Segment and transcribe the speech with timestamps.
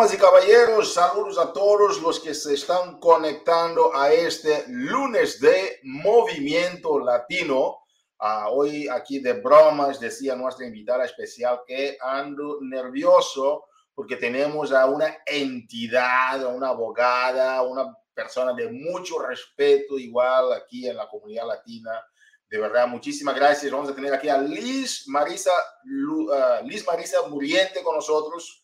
[0.00, 5.78] Damas y caballeros, saludos a todos los que se están conectando a este lunes de
[5.82, 7.82] Movimiento Latino.
[8.18, 14.86] Uh, hoy aquí de bromas decía nuestra invitada especial que ando nervioso porque tenemos a
[14.86, 21.46] una entidad, a una abogada, una persona de mucho respeto igual aquí en la comunidad
[21.46, 22.02] latina.
[22.48, 23.70] De verdad, muchísimas gracias.
[23.70, 25.52] Vamos a tener aquí a Liz Marisa,
[25.84, 28.59] uh, Liz Marisa Muriente con nosotros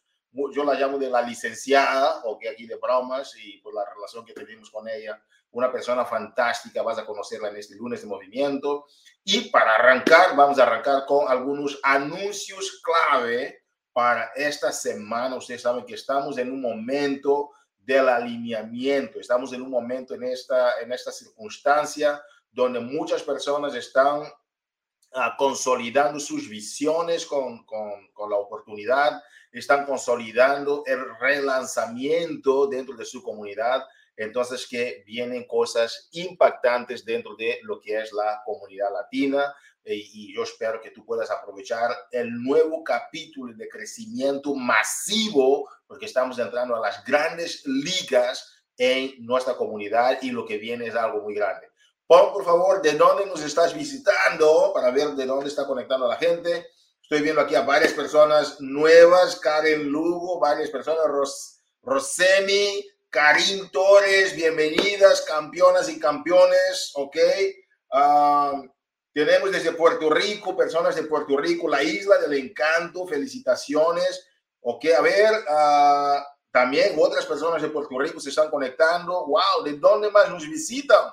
[0.53, 4.25] yo la llamo de la licenciada, o que aquí de bromas, y por la relación
[4.25, 8.87] que tenemos con ella, una persona fantástica, vas a conocerla en este lunes de movimiento.
[9.25, 15.37] Y para arrancar, vamos a arrancar con algunos anuncios clave para esta semana.
[15.37, 20.81] Ustedes saben que estamos en un momento del alineamiento, estamos en un momento en esta,
[20.81, 24.23] en esta circunstancia donde muchas personas están
[25.39, 29.22] consolidando sus visiones con, con, la oportunidad
[29.53, 33.84] están consolidando el relanzamiento dentro de su comunidad.
[34.17, 39.55] Entonces, que vienen cosas impactantes dentro de lo que es la comunidad latina
[39.87, 46.06] eh, y yo espero que tú puedas aprovechar el nuevo capítulo de crecimiento masivo porque
[46.06, 51.22] estamos entrando a las grandes ligas en nuestra comunidad y lo que viene es algo
[51.22, 51.69] muy grande.
[52.07, 56.17] Pon por favor de dónde nos estás visitando para ver de dónde está conectando la
[56.17, 56.69] gente.
[57.03, 64.37] Estoy viendo aquí a varias personas nuevas, Karen Lugo, varias personas, Ros, Rosemi, Karim Torres,
[64.37, 67.16] bienvenidas, campeonas y campeones, ¿ok?
[67.93, 68.62] Ah,
[69.12, 74.28] tenemos desde Puerto Rico, personas de Puerto Rico, la isla del encanto, felicitaciones,
[74.61, 74.84] ¿ok?
[74.97, 76.22] A ver, uh,
[76.53, 81.05] también otras personas de Puerto Rico se están conectando, wow, ¿de dónde más nos visitan?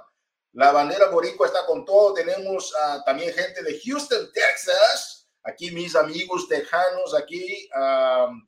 [0.54, 5.96] La bandera boricua está con todo, tenemos uh, también gente de Houston, Texas, aquí mis
[5.96, 8.48] amigos tejanos, aquí um,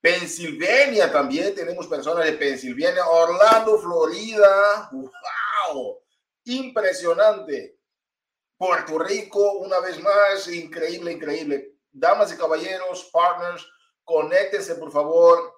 [0.00, 6.02] Pensilvania también, tenemos personas de Pensilvania, Orlando, Florida, wow,
[6.44, 7.78] impresionante.
[8.56, 11.74] Puerto Rico, una vez más, increíble, increíble.
[11.92, 13.66] Damas y caballeros, partners,
[14.02, 15.54] conéctense por favor,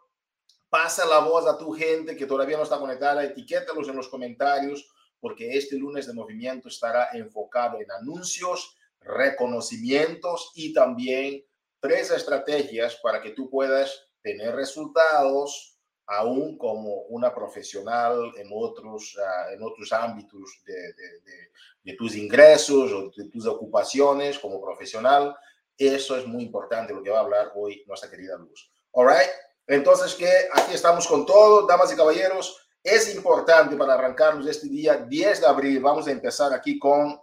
[0.68, 4.90] pasa la voz a tu gente que todavía no está conectada, etiquétalos en los comentarios,
[5.20, 11.44] porque este lunes de movimiento estará enfocado en anuncios, reconocimientos y también
[11.80, 19.52] tres estrategias para que tú puedas tener resultados aún como una profesional en otros, uh,
[19.52, 21.50] en otros ámbitos de, de, de,
[21.82, 25.36] de, tus ingresos o de tus ocupaciones como profesional.
[25.76, 28.72] Eso es muy importante lo que va a hablar hoy nuestra querida Luz.
[28.92, 29.30] All right?
[29.66, 32.67] Entonces, que aquí estamos con todo, damas y caballeros.
[32.82, 35.80] Es importante para arrancarnos este día 10 de abril.
[35.80, 37.20] Vamos a empezar aquí con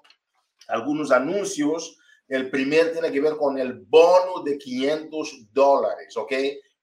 [0.67, 1.97] algunos anuncios.
[2.27, 6.33] El primer tiene que ver con el bono de 500 dólares, ¿ok?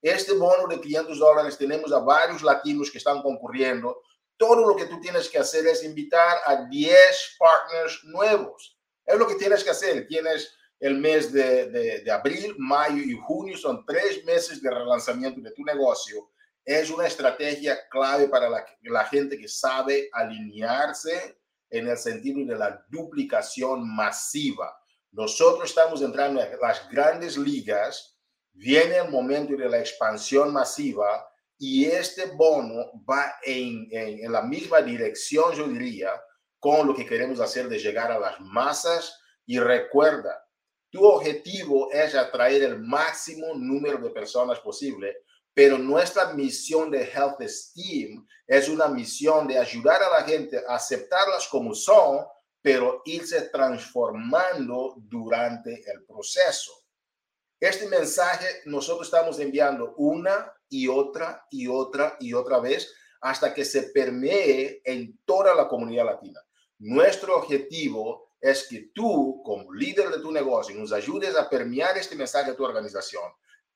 [0.00, 4.02] Este bono de 500 dólares tenemos a varios latinos que están concurriendo.
[4.36, 8.78] Todo lo que tú tienes que hacer es invitar a 10 partners nuevos.
[9.04, 10.06] Es lo que tienes que hacer.
[10.08, 13.56] Tienes el mes de, de, de abril, mayo y junio.
[13.56, 16.31] Son tres meses de relanzamiento de tu negocio.
[16.64, 22.84] Es una estrategia clave para la, gente que sabe alinearse en el sentido de la
[22.88, 24.76] duplicación masiva.
[25.10, 28.16] Nosotros estamos entrando en las grandes ligas,
[28.52, 31.28] viene el momento de la expansión masiva
[31.58, 36.10] y este bono va en, en, en la misma dirección, yo diría,
[36.60, 39.18] con lo que queremos hacer de llegar a las masas.
[39.46, 40.46] Y recuerda,
[40.90, 45.16] tu objetivo es atraer el máximo número de personas posible
[45.54, 50.76] pero nuestra misión de Health Esteem es una misión de ayudar a la gente a
[50.76, 52.24] aceptarlas como son,
[52.62, 56.72] pero irse transformando durante el proceso.
[57.60, 63.64] Este mensaje nosotros estamos enviando una y otra y otra y otra vez hasta que
[63.64, 66.40] se permee en toda la comunidad latina.
[66.78, 72.16] Nuestro objetivo es que tú, como líder de tu negocio, nos ayudes a permear este
[72.16, 73.22] mensaje a tu organización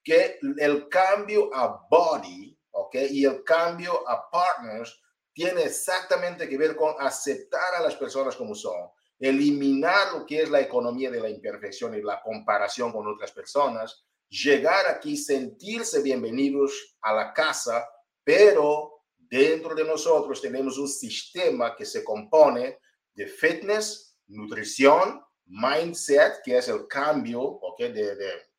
[0.06, 2.94] que el cambio a body, ¿ok?
[3.11, 8.55] Y el cambio a partners tiene exactamente que ver con aceptar a las personas como
[8.55, 8.88] son,
[9.19, 14.06] eliminar lo que es la economía de la imperfección y la comparación con otras personas,
[14.29, 17.85] llegar aquí, sentirse bienvenidos a la casa,
[18.23, 22.79] pero dentro de nosotros tenemos un sistema que se compone
[23.12, 27.81] de fitness, nutrición, mindset, que es el cambio, ¿ok?
[27.81, 28.56] De, de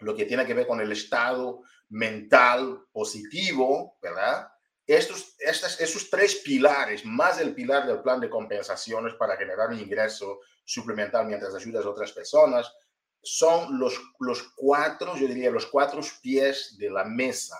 [0.00, 4.48] lo que tiene que ver con el estado mental positivo, ¿verdad?
[4.86, 9.78] Estos, estos, esos tres pilares, más el pilar del plan de compensaciones para generar un
[9.78, 12.72] ingreso suplemental mientras ayudas a otras personas,
[13.22, 17.56] son los, los cuatro, yo diría, los cuatro pies de la mesa.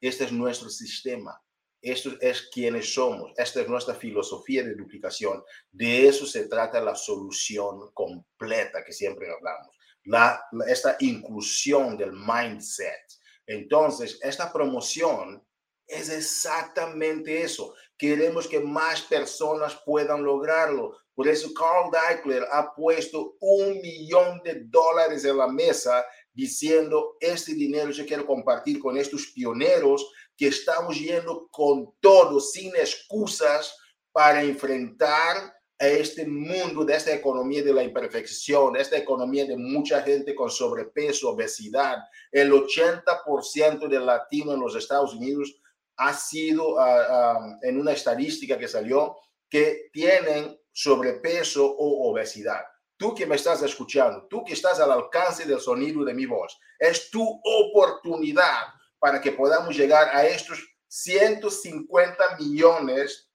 [0.00, 1.40] Este es nuestro sistema.
[1.82, 3.32] Esto es quienes somos.
[3.36, 5.42] Esta es nuestra filosofía de duplicación.
[5.70, 9.74] De eso se trata la solución completa que siempre hablamos.
[10.04, 13.06] La, esta inclusión del mindset.
[13.46, 15.44] Entonces, esta promoción
[15.86, 17.74] es exactamente eso.
[17.98, 20.96] Queremos que más personas puedan lograrlo.
[21.14, 27.54] Por eso Carl Deichler ha puesto un millón de dólares en la mesa diciendo, este
[27.54, 33.76] dinero yo quiero compartir con estos pioneros que estamos yendo con todo, sin excusas,
[34.12, 35.54] para enfrentar
[35.88, 41.30] este mundo de esta economía de la imperfección, esta economía de mucha gente con sobrepeso,
[41.30, 41.96] obesidad.
[42.30, 45.58] El 80% del latino en los Estados Unidos
[45.96, 49.16] ha sido ah, ah, en una estadística que salió
[49.48, 52.60] que tienen sobrepeso o obesidad.
[52.98, 56.58] Tú que me estás escuchando, tú que estás al alcance del sonido de mi voz,
[56.78, 58.66] es tu oportunidad
[58.98, 63.29] para que podamos llegar a estos 150 millones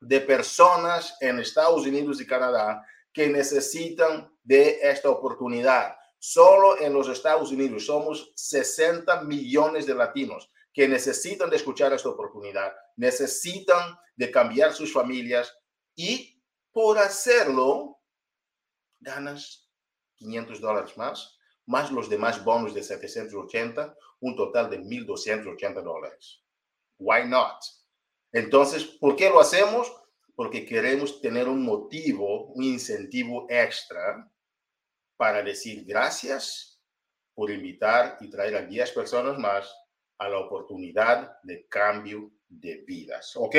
[0.00, 5.96] de personas en Estados Unidos y Canadá que necesitan de esta oportunidad.
[6.18, 12.08] Solo en los Estados Unidos somos 60 millones de latinos que necesitan de escuchar esta
[12.08, 15.52] oportunidad, necesitan de cambiar sus familias
[15.96, 16.40] y
[16.72, 17.98] por hacerlo
[19.00, 19.68] ganas
[20.16, 26.42] 500 dólares más, más los demás bonos de 780, un total de 1.280 dólares.
[26.98, 27.62] Why not?
[28.32, 29.92] Entonces, ¿por qué lo hacemos?
[30.34, 34.30] Porque queremos tener un motivo, un incentivo extra
[35.16, 36.80] para decir gracias
[37.34, 39.70] por invitar y traer a 10 personas más
[40.18, 43.32] a la oportunidad de cambio de vidas.
[43.36, 43.56] ¿Ok?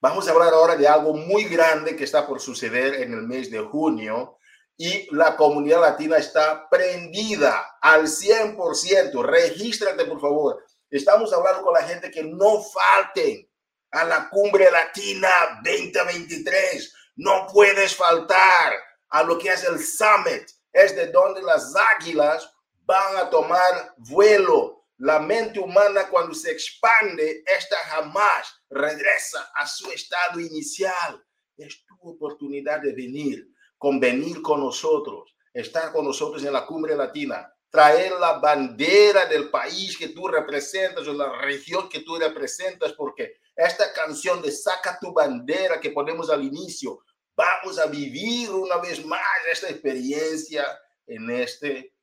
[0.00, 3.50] Vamos a hablar ahora de algo muy grande que está por suceder en el mes
[3.50, 4.38] de junio
[4.76, 9.22] y la comunidad latina está prendida al 100%.
[9.22, 10.64] Regístrate, por favor.
[10.88, 13.49] Estamos hablando con la gente que no falten
[13.90, 16.94] a la cumbre latina 2023.
[17.16, 18.74] No puedes faltar
[19.10, 20.48] a lo que es el summit.
[20.72, 22.52] Es de donde las águilas
[22.84, 29.90] van a tomar vuelo la mente humana cuando se expande, esta jamás regresa a su
[29.90, 31.24] estado inicial.
[31.56, 33.48] Es tu oportunidad de venir,
[33.78, 39.96] convenir con nosotros, estar con nosotros en la cumbre latina, traer la bandera del país
[39.96, 43.36] que tú representas o la región que tú representas, porque
[43.66, 47.02] esta canción de Saca tu bandera que ponemos al inicio,
[47.36, 49.20] vamos a vivir una vez más
[49.50, 50.64] esta experiencia
[51.06, 51.94] en este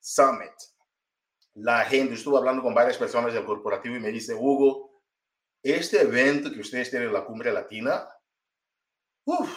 [0.00, 0.52] summit.
[1.54, 5.02] La gente, estuve hablando con varias personas del corporativo y me dice, Hugo,
[5.62, 8.08] este evento que ustedes tienen en la cumbre latina,
[9.24, 9.50] uff,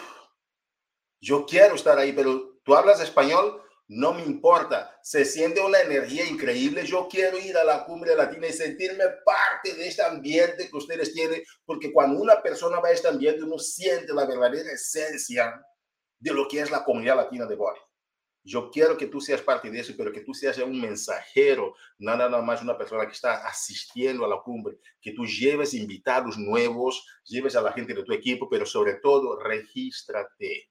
[1.20, 3.61] yo quiero estar ahí, pero tú hablas español,
[3.94, 8.46] no me importa, se siente una energía increíble, yo quiero ir a la cumbre latina
[8.46, 12.92] y sentirme parte de este ambiente que ustedes tienen, porque cuando una persona va a
[12.92, 15.62] este ambiente, uno siente la verdadera esencia
[16.18, 17.80] de lo que es la comunidad latina de Body.
[18.42, 22.16] Yo quiero que tú seas parte de eso, pero que tú seas un mensajero, no
[22.16, 27.06] nada más una persona que está asistiendo a la cumbre, que tú lleves invitados nuevos,
[27.24, 30.70] lleves a la gente de tu equipo, pero sobre todo regístrate.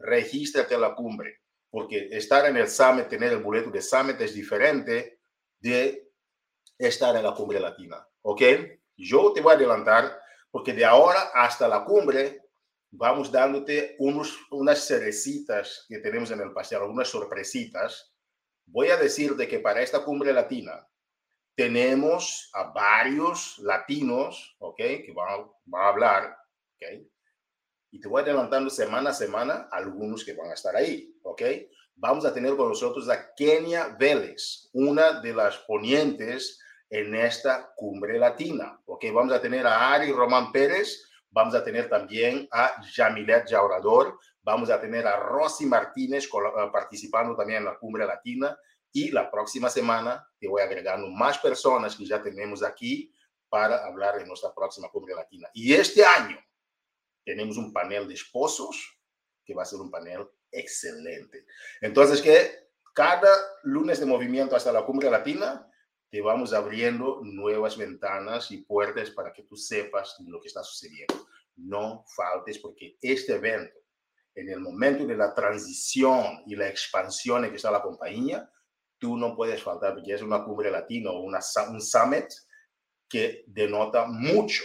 [0.00, 1.43] Regístrate a la cumbre,
[1.74, 5.18] porque estar en el summit, tener el boleto de summit es diferente
[5.58, 6.08] de
[6.78, 8.42] estar en la cumbre latina, ¿ok?
[8.96, 10.16] Yo te voy a adelantar,
[10.52, 12.42] porque de ahora hasta la cumbre
[12.92, 18.14] vamos dándote unos, unas cerecitas que tenemos en el pastel, algunas sorpresitas.
[18.66, 20.88] Voy a decirte que para esta cumbre latina
[21.56, 24.76] tenemos a varios latinos, ¿ok?
[24.76, 26.38] Que van, a hablar,
[26.76, 27.04] ¿ok?
[27.94, 31.42] Y te voy adelantando semana a semana algunos que van a estar ahí, ¿ok?
[31.94, 36.58] Vamos a tener con nosotros a Kenia Vélez, una de las ponientes
[36.90, 39.04] en esta cumbre latina, ¿ok?
[39.14, 44.70] Vamos a tener a Ari Román Pérez, Vamos a tener también a Jamilet Jaurador, vamos
[44.70, 48.56] a tener a Rosy Martínez eh, participando también en la Cumbre Latina
[48.92, 53.12] y la próxima semana te voy agregando más personas que ya tenemos aquí
[53.48, 55.48] para hablar en nuestra próxima Cumbre Latina.
[55.52, 56.38] Y este año
[57.24, 58.98] tenemos un panel de esposos
[59.44, 61.46] que va a ser un panel excelente.
[61.80, 63.28] Entonces, que cada
[63.64, 65.68] lunes de movimiento hasta la Cumbre Latina
[66.10, 71.26] te vamos abriendo nuevas ventanas y puertas para que tú sepas lo que está sucediendo.
[71.56, 73.80] No faltes porque este evento,
[74.34, 78.48] en el momento de la transición y la expansión en que está la compañía,
[78.98, 82.26] tú no puedes faltar porque es una cumbre latina o una, un summit
[83.08, 84.62] que denota mucho,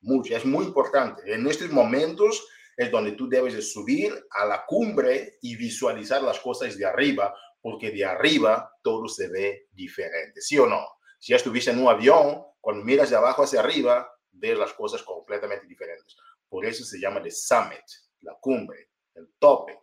[0.00, 1.22] mucho, es muy importante.
[1.32, 6.38] En estos momentos es donde tú debes de subir a la cumbre y visualizar las
[6.40, 10.86] cosas de arriba, porque de arriba todo se ve diferente, ¿sí o no?
[11.18, 15.66] Si estuviste en un avión, cuando miras de abajo hacia arriba, ves las cosas completamente
[15.66, 16.16] diferentes.
[16.48, 17.82] Por eso se llama the summit,
[18.20, 19.80] la cumbre, el tope.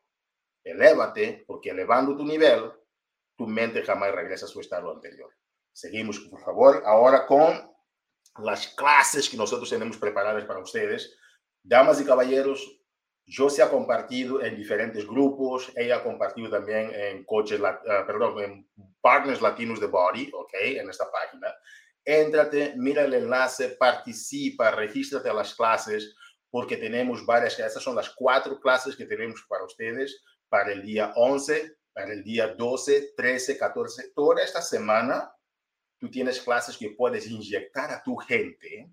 [0.63, 2.71] Elévate, porque elevando tu nivel,
[3.35, 5.31] tu mente jamás regresa a su estado anterior.
[5.71, 7.74] Seguimos, por favor, ahora con
[8.39, 11.17] las clases que nosotros tenemos preparadas para ustedes.
[11.63, 12.79] Damas y caballeros,
[13.25, 18.39] yo se ha compartido en diferentes grupos, ella ha compartido también en coaches, uh, perdón,
[18.43, 18.69] en
[19.01, 21.53] partners latinos de Body, ok, en esta página.
[22.03, 26.15] Éntrate, mira el enlace, participa, regístrate a las clases,
[26.51, 31.11] porque tenemos varias, estas son las cuatro clases que tenemos para ustedes para el día
[31.15, 35.31] 11, para el día 12, 13, 14, toda esta semana
[36.05, 38.91] tú tienes clases que puedes inyectar a tu gente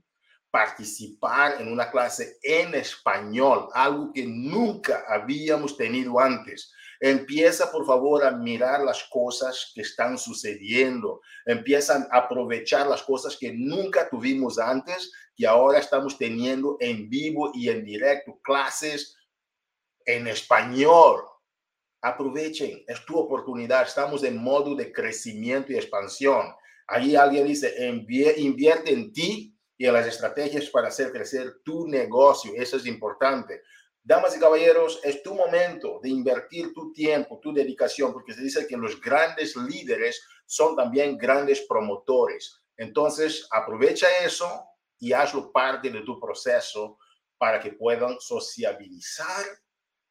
[0.51, 6.73] participar en una clase en español, algo que nunca habíamos tenido antes.
[7.01, 11.21] Empieza, por favor, a mirar las cosas que están sucediendo.
[11.47, 17.51] Empiezan a aprovechar las cosas que nunca tuvimos antes, que ahora estamos teniendo en vivo
[17.55, 19.17] y en directo, clases
[20.05, 21.23] en español.
[22.03, 23.83] Aprovechen, es tu oportunidad.
[23.85, 26.55] Estamos en modo de crecimiento y expansión.
[26.93, 27.75] Ahí alguien dice,
[28.37, 32.53] invierte en ti y en las estrategias para hacer crecer tu negocio.
[32.55, 33.63] Eso es importante.
[34.03, 38.67] Damas y caballeros, es tu momento de invertir tu tiempo, tu dedicación, porque se dice
[38.67, 42.63] que los grandes líderes son también grandes promotores.
[42.77, 44.67] Entonces, aprovecha eso
[44.99, 46.99] y hazlo parte de tu proceso
[47.39, 49.47] para que puedan sociabilizar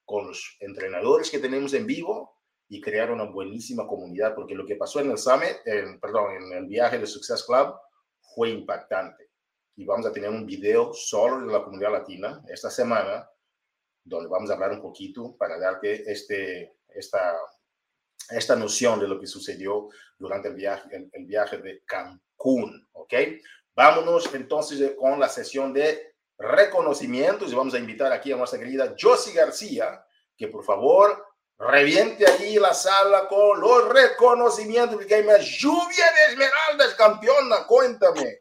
[0.04, 2.41] con los entrenadores que tenemos en vivo
[2.74, 5.58] y crear una buenísima comunidad, porque lo que pasó en el Summit,
[6.00, 7.76] perdón, en el viaje de Success Club
[8.34, 9.30] fue impactante
[9.76, 13.30] y vamos a tener un video solo de la comunidad latina esta semana,
[14.06, 17.38] donde vamos a hablar un poquito para darte este, esta,
[18.30, 23.14] esta noción de lo que sucedió durante el viaje, el, viaje de Cancún, ¿ok?
[23.76, 28.96] Vámonos entonces con la sesión de reconocimientos y vamos a invitar aquí a nuestra querida
[28.98, 30.06] Josie García,
[30.38, 31.31] que por favor
[31.70, 38.40] reviente ahí la sala con los reconocimientos, porque hay más lluvia de esmeraldas, campeona, cuéntame.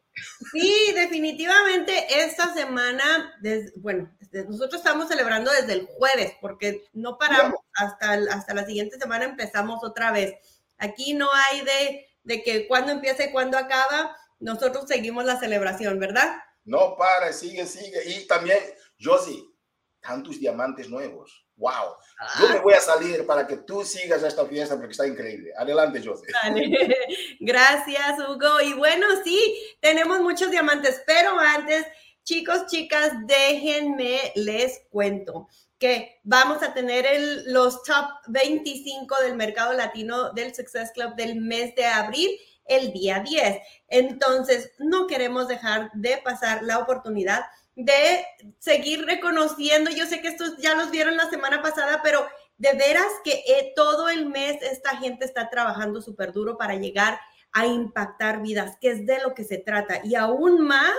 [0.51, 3.33] Sí, definitivamente esta semana,
[3.77, 4.11] bueno,
[4.47, 9.83] nosotros estamos celebrando desde el jueves porque no paramos hasta, hasta la siguiente semana empezamos
[9.83, 10.35] otra vez.
[10.77, 15.99] Aquí no hay de, de que cuándo empieza y cuándo acaba, nosotros seguimos la celebración,
[15.99, 16.37] ¿verdad?
[16.63, 18.01] No para, sigue, sigue.
[18.05, 18.59] Y también,
[18.99, 19.43] Josie,
[20.01, 21.45] tantos diamantes nuevos.
[21.61, 21.95] ¡Wow!
[22.39, 22.61] Yo me ah.
[22.61, 25.53] voy a salir para que tú sigas esta fiesta porque está increíble.
[25.55, 26.25] Adelante, José.
[27.39, 28.59] Gracias, Hugo.
[28.61, 29.39] Y bueno, sí,
[29.79, 31.85] tenemos muchos diamantes, pero antes,
[32.23, 39.73] chicos, chicas, déjenme les cuento que vamos a tener el, los top 25 del mercado
[39.73, 43.57] latino del Success Club del mes de abril el día 10.
[43.87, 47.41] Entonces, no queremos dejar de pasar la oportunidad
[47.75, 48.25] de
[48.59, 49.91] seguir reconociendo.
[49.91, 52.25] Yo sé que estos ya los vieron la semana pasada, pero
[52.57, 57.19] de veras que eh, todo el mes esta gente está trabajando súper duro para llegar
[57.53, 60.01] a impactar vidas, que es de lo que se trata.
[60.03, 60.95] Y aún más,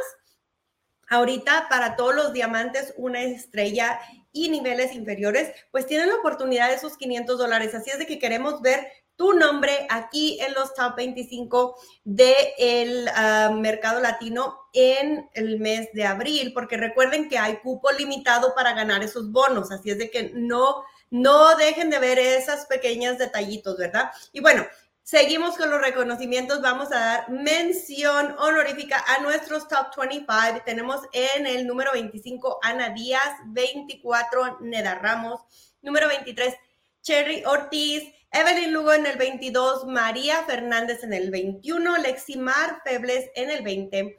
[1.13, 4.01] ahorita para todos los diamantes, una estrella
[4.33, 7.75] y niveles inferiores, pues tienen la oportunidad de esos 500 dólares.
[7.75, 13.09] Así es de que queremos ver tu nombre aquí en los top 25 del el
[13.15, 18.73] ah, mercado latino en el mes de abril, porque recuerden que hay cupo limitado para
[18.73, 23.77] ganar esos bonos, así es de que no, no dejen de ver esas pequeñas detallitos,
[23.77, 24.11] ¿verdad?
[24.33, 24.65] Y bueno,
[25.05, 26.63] Seguimos con los reconocimientos.
[26.63, 30.63] Vamos a dar mención honorífica a nuestros top 25.
[30.65, 35.41] Tenemos en el número 25 Ana Díaz, 24 Neda Ramos,
[35.83, 36.55] número 23
[37.03, 43.51] Cherry Ortiz, Evelyn Lugo en el 22, María Fernández en el 21, Leximar Febles en
[43.51, 44.17] el 20,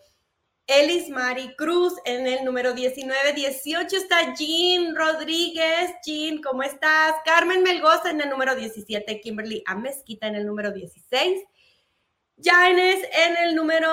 [0.68, 5.92] Elis Mari Cruz en el número 19, 18 está Jean Rodríguez.
[6.06, 7.16] Jean, ¿cómo estás?
[7.26, 11.44] Carmen Melgoza en el número 17, Kimberly Amezquita en el número 16,
[12.42, 13.90] Jaines en el número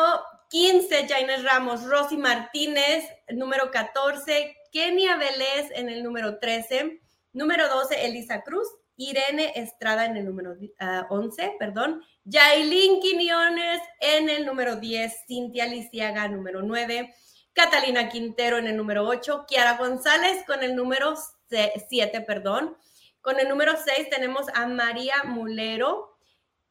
[0.50, 7.00] 15, Jaines Ramos, Rosy Martínez, número 14, Kenia Vélez en el número 13,
[7.32, 10.52] número 12, Elisa Cruz, Irene Estrada en el número
[11.08, 17.14] 11, ah, perdón, Yailin Quiñones en el número 10, Cintia Lisiaga número 9,
[17.52, 21.14] Catalina Quintero en el número 8, Kiara González con el número
[21.48, 22.76] 7, perdón.
[23.20, 26.18] Con el número 6 tenemos a María Mulero,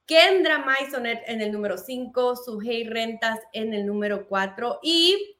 [0.05, 5.38] Kendra Maisonet en el número 5, Sujei Rentas en el número 4 y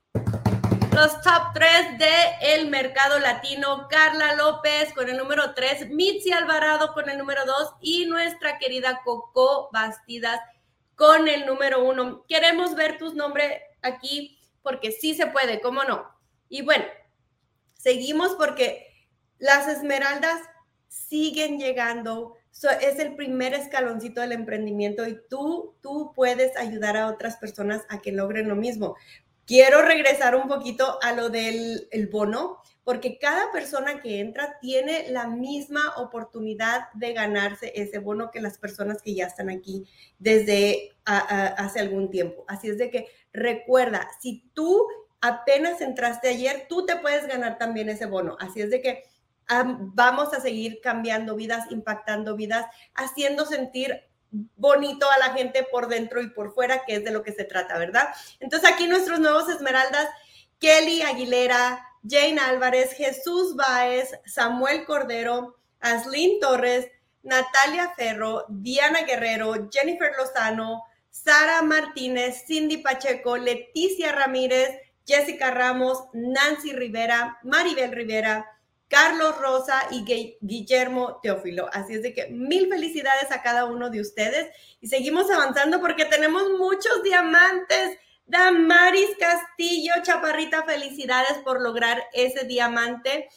[1.00, 6.94] nuestros top 3 de el mercado latino, Carla López con el número 3, Mitzi Alvarado
[6.94, 10.42] con el número 2 y nuestra querida Coco Bastidas
[10.96, 12.26] con el número 1.
[12.28, 16.06] Queremos ver tus nombres aquí porque sí se puede, ¿cómo no?
[16.50, 16.84] Y bueno,
[17.76, 18.86] seguimos porque
[19.38, 20.42] las esmeraldas
[20.90, 22.36] siguen llegando.
[22.82, 28.02] es el primer escaloncito del emprendimiento y tú, tú puedes ayudar a otras personas a
[28.02, 28.98] que logren lo mismo.
[29.50, 35.10] Quiero regresar un poquito a lo del el bono, porque cada persona que entra tiene
[35.10, 39.88] la misma oportunidad de ganarse ese bono que las personas que ya están aquí
[40.20, 42.46] desde hace algún tiempo.
[42.48, 44.88] Así es de que recuerda, si tú
[45.20, 48.38] apenas entraste ayer, tú te puedes ganar también ese bono.
[48.40, 49.04] Así es de que
[49.96, 54.00] vamos a seguir cambiando vidas, impactando vidas, haciendo sentir
[54.32, 57.46] bonito a la gente por dentro y por fuera, que es de lo que se
[57.46, 58.10] trata, ¿verdad?
[58.40, 60.08] Entonces aquí nuestros nuevos esmeraldas,
[60.60, 66.88] Kelly Aguilera, Jane Álvarez, Jesús Báez, Samuel Cordero, Aslin Torres,
[67.24, 74.70] Natalia Ferro, Diana Guerrero, Jennifer Lozano, Sara Martínez, Cindy Pacheco, Leticia Ramírez,
[75.06, 78.46] Jessica Ramos, Nancy Rivera, Maribel Rivera,
[78.90, 80.04] Carlos Rosa y
[80.42, 81.70] Guillermo Teófilo.
[81.72, 84.50] Así es de que mil felicidades a cada uno de ustedes
[84.82, 87.98] y seguimos avanzando porque tenemos muchos diamantes.
[88.26, 93.30] Damaris Castillo, Chaparrita, felicidades por lograr ese diamante.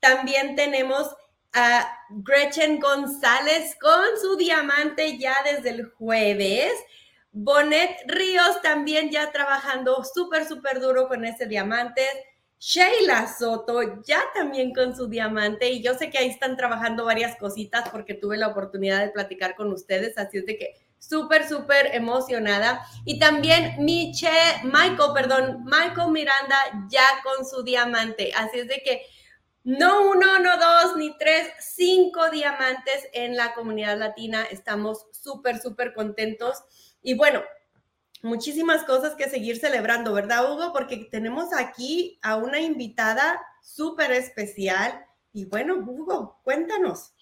[0.00, 1.08] También tenemos
[1.52, 6.72] a Gretchen González con su diamante ya desde el jueves.
[7.32, 12.02] Bonet Ríos también ya trabajando súper, súper duro con ese diamante.
[12.60, 17.36] Sheila Soto ya también con su diamante y yo sé que ahí están trabajando varias
[17.36, 21.94] cositas porque tuve la oportunidad de platicar con ustedes, así es de que súper, súper
[21.94, 22.86] emocionada.
[23.06, 24.28] Y también Miche,
[24.64, 29.06] Michael, perdón, Michael Miranda ya con su diamante, así es de que
[29.64, 34.42] no uno, no dos, ni tres, cinco diamantes en la comunidad latina.
[34.50, 36.62] Estamos súper, súper contentos.
[37.02, 37.42] Y bueno,
[38.22, 40.72] muchísimas cosas que seguir celebrando, ¿verdad, Hugo?
[40.72, 45.04] Porque tenemos aquí a una invitada súper especial.
[45.32, 47.12] Y bueno, Hugo, cuéntanos.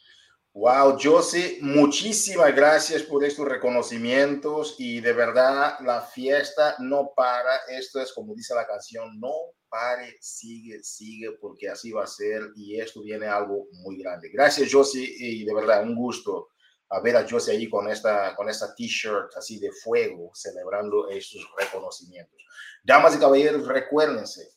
[0.55, 7.59] Wow, Josie, muchísimas gracias por estos reconocimientos y de verdad la fiesta no para.
[7.69, 9.33] Esto es como dice la canción, no
[9.69, 14.31] pare, sigue, sigue, porque así va a ser y esto viene algo muy grande.
[14.31, 16.49] Gracias, Josie, y de verdad un gusto
[16.91, 21.47] a ver a Josie ahí con esta, con esta t-shirt así de fuego, celebrando estos
[21.59, 22.41] reconocimientos.
[22.83, 24.51] Damas y caballeros, recuérdense,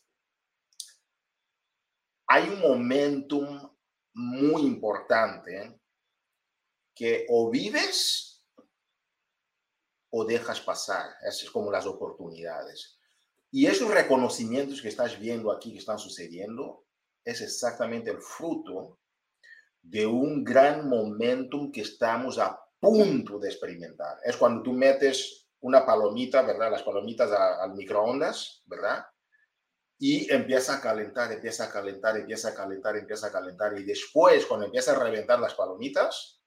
[2.26, 3.70] hay un momentum
[4.14, 5.78] muy importante
[6.94, 8.42] que o vives
[10.10, 11.14] o dejas pasar.
[11.22, 12.98] Esas es como las oportunidades.
[13.50, 16.86] Y esos reconocimientos que estás viendo aquí, que están sucediendo,
[17.24, 18.98] es exactamente el fruto
[19.82, 24.18] de un gran momentum que estamos a punto de experimentar.
[24.24, 26.70] Es cuando tú metes una palomita, ¿verdad?
[26.70, 29.04] Las palomitas al microondas, ¿verdad?
[29.98, 33.78] Y empieza a calentar, empieza a calentar, empieza a calentar, empieza a calentar.
[33.78, 36.42] Y después, cuando empieza a reventar las palomitas,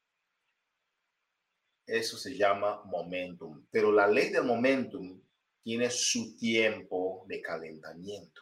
[1.86, 3.66] eso se llama momentum.
[3.72, 5.22] Pero la ley del momentum
[5.64, 8.42] tiene su tiempo de calentamiento.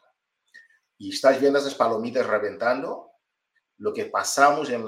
[0.97, 3.12] Y estás viendo esas palomitas reventando,
[3.83, 4.87] lo que pasamos en,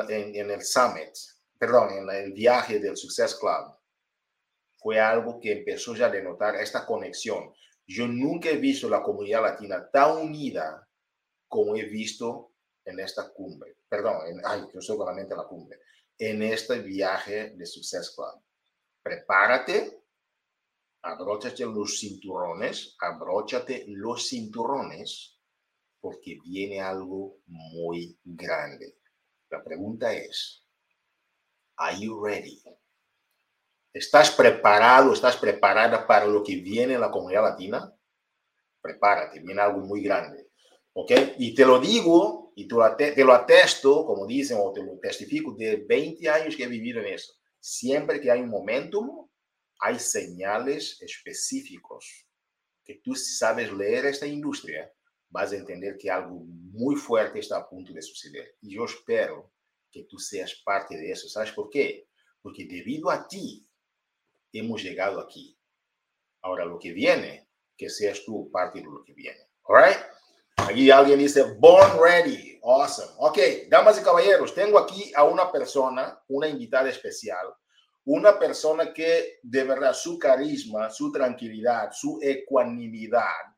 [0.49, 1.13] el summit,
[1.59, 3.75] perdón, en el viaje del Success Club,
[4.77, 7.53] fue algo que empezó ya a denotar esta conexión.
[7.85, 10.87] Yo nunca he visto la comunidad latina tan unida
[11.45, 12.53] como he visto
[12.85, 13.79] en esta cumbre.
[13.89, 15.81] Perdón, en, ay, yo soy solamente la cumbre.
[16.17, 18.41] En este viaje de Success Club.
[19.03, 20.03] Prepárate,
[21.01, 25.34] abróchate los cinturones, abróchate los cinturones
[26.05, 28.99] porque viene algo muy grande.
[29.49, 30.63] La pregunta es,
[31.77, 32.61] ¿Are you ready?
[33.91, 37.91] ¿Estás preparado, estás preparada para lo que viene en la comunidad latina?
[38.79, 40.51] Prepárate, viene algo muy grande.
[40.93, 41.11] ¿Ok?
[41.39, 45.77] Y te lo digo y te lo atesto, como dicen, o te lo testifico, de
[45.89, 47.33] 20 años que he vivido en eso.
[47.59, 49.27] Siempre que hay un momentum,
[49.79, 52.27] hay señales específicos
[52.83, 54.91] que tú sabes leer esta industria
[55.35, 58.55] vas a entender que algo muy fuerte está a punto de suceder.
[58.61, 59.51] Y yo espero
[59.91, 61.27] que tú seas parte de eso.
[61.27, 62.07] ¿Sabes por qué?
[62.41, 63.67] Porque debido a ti
[64.53, 65.57] hemos llegado aquí.
[66.41, 69.41] Ahora lo que viene, que seas tú parte de lo que viene.
[69.63, 69.97] All right?
[70.55, 72.57] Aquí alguien dice, born ready.
[72.63, 73.11] Awesome.
[73.17, 73.37] Ok,
[73.69, 77.45] damas y caballeros, tengo aquí a una persona, una invitada especial,
[78.05, 83.54] una persona que de verdad su carisma, su tranquilidad, su ecuanimidad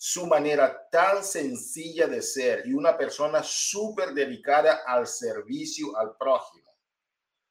[0.00, 6.72] su manera tan sencilla de ser y una persona súper dedicada al servicio al prójimo,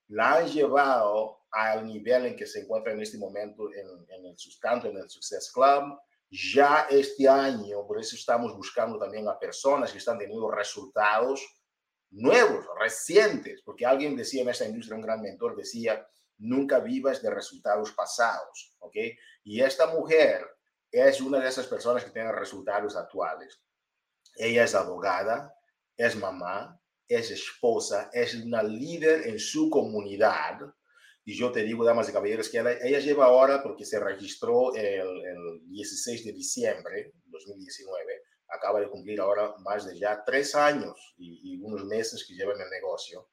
[0.07, 4.37] la han llevado al nivel en que se encuentra en este momento en, en el
[4.37, 5.99] sustanto, en el Success Club.
[6.29, 11.45] Ya este año, por eso estamos buscando también a personas que están teniendo resultados
[12.11, 16.07] nuevos, recientes, porque alguien decía en esta industria, un gran mentor decía,
[16.37, 18.95] nunca vivas de resultados pasados, ¿ok?
[19.43, 20.56] Y esta mujer
[21.05, 23.61] es una de esas personas que tienen resultados actuales.
[24.35, 25.53] Ella es abogada,
[25.95, 30.59] es mamá, es esposa, es una líder en su comunidad.
[31.25, 35.25] Y yo te digo, damas y caballeros, que ella, lleva ahora, porque se registró el,
[35.25, 41.15] el 16 de diciembre de 2019, acaba de cumplir ahora más de ya tres años
[41.17, 43.29] y, unos meses que lleva en el negocio.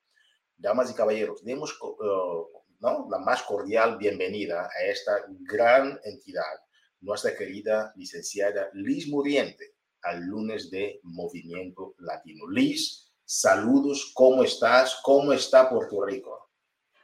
[0.57, 2.49] Damas y caballeros, demos uh,
[2.81, 3.07] ¿no?
[3.11, 6.64] la más cordial bienvenida a esta gran entidad,
[7.05, 12.49] nuestra querida licenciada Liz Muriente, al lunes de Movimiento Latino.
[12.49, 14.99] Liz, saludos, ¿cómo estás?
[15.03, 16.51] ¿Cómo está Puerto Rico?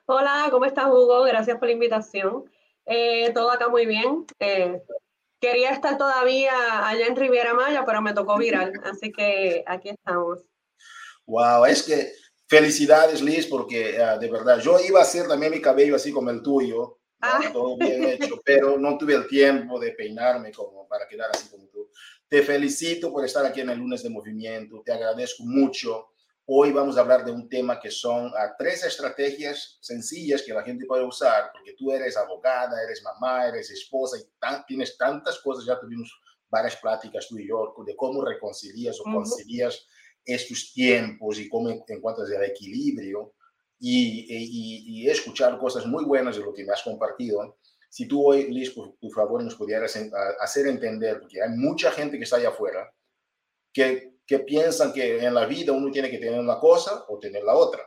[0.07, 1.23] Hola, ¿cómo estás Hugo?
[1.23, 2.51] Gracias por la invitación.
[2.85, 4.27] Eh, todo acá muy bien.
[4.41, 4.83] Eh,
[5.41, 6.53] Quería estar todavía
[6.87, 10.41] allá en Riviera Maya, pero me tocó viral, así que aquí estamos.
[11.27, 12.13] Wow, es que
[12.47, 16.29] felicidades Liz, porque uh, de verdad yo iba a hacer también mi cabello así como
[16.31, 17.51] el tuyo, ah.
[17.53, 21.69] todo bien hecho, pero no tuve el tiempo de peinarme como para quedar así como
[21.69, 21.91] tú.
[22.29, 26.11] Te felicito por estar aquí en el lunes de movimiento, te agradezco mucho
[26.53, 30.65] Hoy vamos a hablar de un tema que son uh, tres estrategias sencillas que la
[30.65, 34.23] gente puede usar, porque tú eres abogada, eres mamá, eres esposa y
[34.67, 36.13] tienes tantas cosas, ya tuvimos
[36.49, 39.87] varias pláticas tú y yo de cómo reconcilias o concilias
[40.25, 43.35] estos tiempos y cómo encuentras el equilibrio
[43.81, 47.59] y, y, y, escuchar cosas muy buenas de lo que me has compartido.
[47.89, 49.99] Si tú hoy, Liz, por, por favor, nos pudieras
[50.41, 52.93] hacer entender, porque hay mucha gente que está allá afuera
[53.73, 57.43] que que piensan que en la vida uno tiene que tener una cosa o tener
[57.43, 57.83] la otra.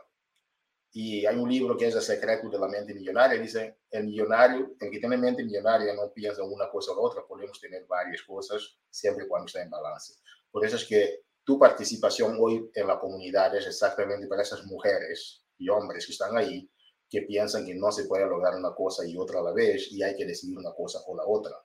[0.92, 3.40] Y hay un libro que es El secreto de la mente millonaria.
[3.40, 7.00] Dice, el millonario, el que tiene mente millonaria no piensa en una cosa o la
[7.00, 7.26] otra.
[7.26, 10.16] Podemos tener varias cosas siempre cuando está en balance.
[10.50, 15.43] Por eso es que tu participación hoy en la comunidad es exactamente para esas mujeres
[15.58, 16.70] y hombres que están ahí,
[17.08, 20.02] que piensan que no se puede lograr una cosa y otra a la vez y
[20.02, 21.56] hay que decidir una cosa o la otra.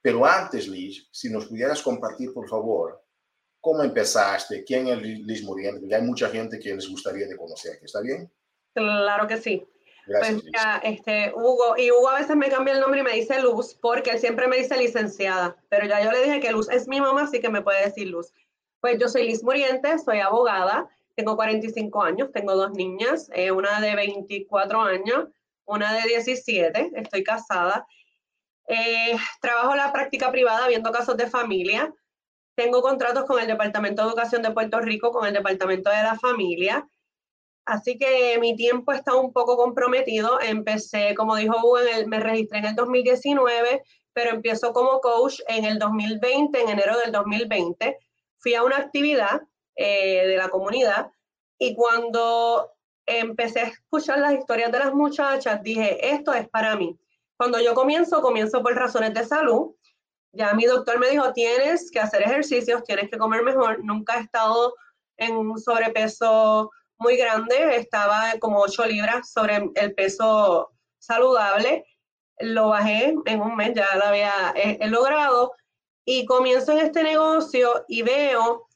[0.00, 3.02] Pero antes, Liz, si nos pudieras compartir, por favor,
[3.60, 4.64] ¿Cómo empezaste?
[4.64, 5.94] ¿Quién es Liz Muriente?
[5.94, 7.78] hay mucha gente que les gustaría de conocer.
[7.82, 8.30] ¿Está bien?
[8.72, 9.66] Claro que sí.
[10.06, 13.42] Gracias, pues este, Hugo, y Hugo a veces me cambia el nombre y me dice
[13.42, 16.88] Luz, porque él siempre me dice licenciada, pero ya yo le dije que Luz es
[16.88, 18.32] mi mamá, así que me puede decir Luz.
[18.80, 23.80] Pues yo soy Liz Muriente, soy abogada, tengo 45 años, tengo dos niñas, eh, una
[23.80, 25.26] de 24 años,
[25.64, 27.88] una de 17, estoy casada.
[28.68, 31.92] Eh, trabajo en la práctica privada viendo casos de familia,
[32.54, 36.14] tengo contratos con el Departamento de Educación de Puerto Rico, con el Departamento de la
[36.14, 36.88] Familia.
[37.64, 40.40] Así que mi tiempo está un poco comprometido.
[40.40, 45.80] Empecé, como dijo Hugo, me registré en el 2019, pero empiezo como coach en el
[45.80, 47.98] 2020, en enero del 2020.
[48.38, 49.42] Fui a una actividad
[49.78, 51.10] eh, de la comunidad
[51.58, 52.72] y cuando
[53.06, 56.98] empecé a escuchar las historias de las muchachas, dije, esto es para mí.
[57.38, 59.74] Cuando yo comienzo, comienzo por razones de salud
[60.32, 63.82] ya mi doctor me dijo, tienes que hacer ejercicios, tienes que comer mejor.
[63.84, 64.74] Nunca he estado
[65.16, 71.84] en un sobrepeso muy grande, estaba como 8 libras sobre el peso saludable.
[72.40, 74.54] Lo bajé en un mes, ya lo había
[74.86, 75.54] logrado.
[76.04, 78.67] Y comienzo en este negocio y veo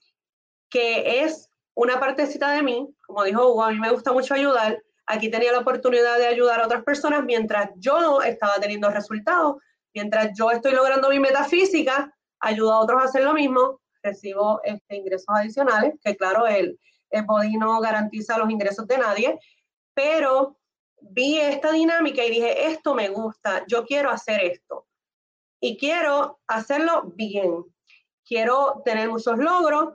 [0.72, 4.82] que es una partecita de mí, como dijo Hugo, a mí me gusta mucho ayudar.
[5.06, 9.56] Aquí tenía la oportunidad de ayudar a otras personas mientras yo estaba teniendo resultados
[9.94, 14.96] Mientras yo estoy logrando mi metafísica, ayudo a otros a hacer lo mismo, recibo este,
[14.96, 16.78] ingresos adicionales, que claro, el,
[17.10, 19.38] el body no garantiza los ingresos de nadie,
[19.94, 20.56] pero
[21.00, 24.86] vi esta dinámica y dije, esto me gusta, yo quiero hacer esto.
[25.60, 27.64] Y quiero hacerlo bien.
[28.24, 29.94] Quiero tener muchos logros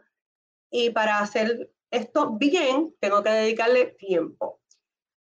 [0.70, 4.60] y para hacer esto bien, tengo que dedicarle tiempo.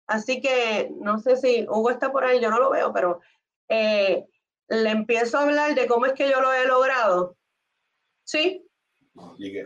[0.06, 3.20] Así que no sé si Hugo está por ahí, yo no lo veo, pero
[3.68, 4.26] eh,
[4.68, 7.36] le empiezo a hablar de cómo es que yo lo he logrado.
[8.24, 8.66] ¿Sí?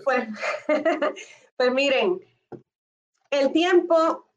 [0.04, 0.28] Pues,
[1.56, 2.20] pues miren,
[3.30, 4.28] el tiempo,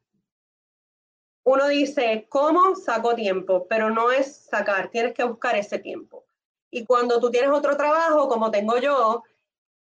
[1.43, 3.67] uno dice, ¿cómo saco tiempo?
[3.67, 6.25] Pero no es sacar, tienes que buscar ese tiempo.
[6.69, 9.23] Y cuando tú tienes otro trabajo, como tengo yo,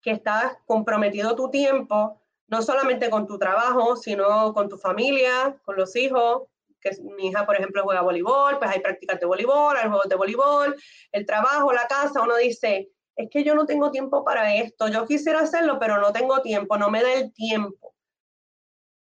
[0.05, 5.75] que estás comprometido tu tiempo, no solamente con tu trabajo, sino con tu familia, con
[5.77, 6.43] los hijos,
[6.79, 10.15] que mi hija, por ejemplo, juega voleibol, pues hay prácticas de voleibol, hay juegos de
[10.15, 10.75] voleibol,
[11.11, 15.07] el trabajo, la casa, uno dice, es que yo no tengo tiempo para esto, yo
[15.07, 17.95] quisiera hacerlo, pero no tengo tiempo, no me da el tiempo.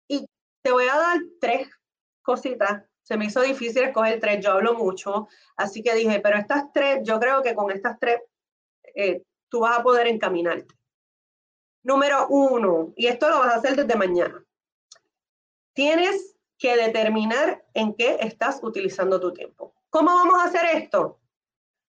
[0.08, 0.26] Y
[0.62, 1.68] te voy a dar tres
[2.22, 2.82] cositas.
[3.02, 7.00] Se me hizo difícil escoger tres, yo hablo mucho, así que dije, pero estas tres,
[7.02, 8.22] yo creo que con estas tres
[8.94, 10.74] eh, tú vas a poder encaminarte.
[11.84, 14.42] Número uno, y esto lo vas a hacer desde mañana.
[15.74, 19.74] Tienes que determinar en qué estás utilizando tu tiempo.
[19.90, 21.20] ¿Cómo vamos a hacer esto?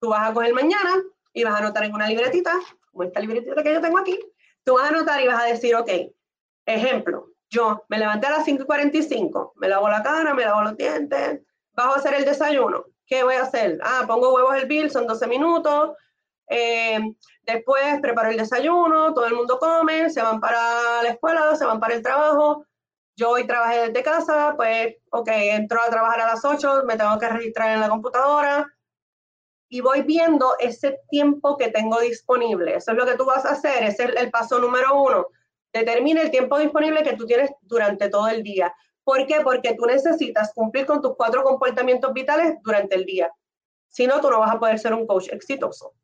[0.01, 1.03] Tú vas a coger mañana
[1.35, 2.59] y vas a anotar en una libretita,
[2.91, 4.19] como esta libretita que yo tengo aquí,
[4.65, 5.91] tú vas a anotar y vas a decir, ok,
[6.65, 11.43] ejemplo, yo me levanté a las 5.45, me lavo la cara, me lavo los dientes,
[11.73, 12.87] bajo a hacer el desayuno.
[13.07, 13.79] ¿Qué voy a hacer?
[13.83, 15.91] Ah, pongo huevos el bill, son 12 minutos.
[16.49, 17.01] Eh,
[17.43, 21.81] después preparo el desayuno, todo el mundo come, se van para la escuela, se van
[21.81, 22.65] para el trabajo.
[23.17, 27.19] Yo hoy trabajé desde casa, pues, ok, entro a trabajar a las 8, me tengo
[27.19, 28.67] que registrar en la computadora,
[29.75, 32.77] y voy viendo ese tiempo que tengo disponible.
[32.77, 35.27] Eso es lo que tú vas a hacer, ese es el, paso número uno.
[35.73, 38.73] Determina el tiempo disponible que tú tienes durante todo el día.
[39.03, 39.41] ¿Por qué?
[39.43, 43.33] Porque tú necesitas cumplir con tus cuatro comportamientos vitales durante el día.
[43.89, 45.95] Si no, tú no vas a poder ser un coach exitoso.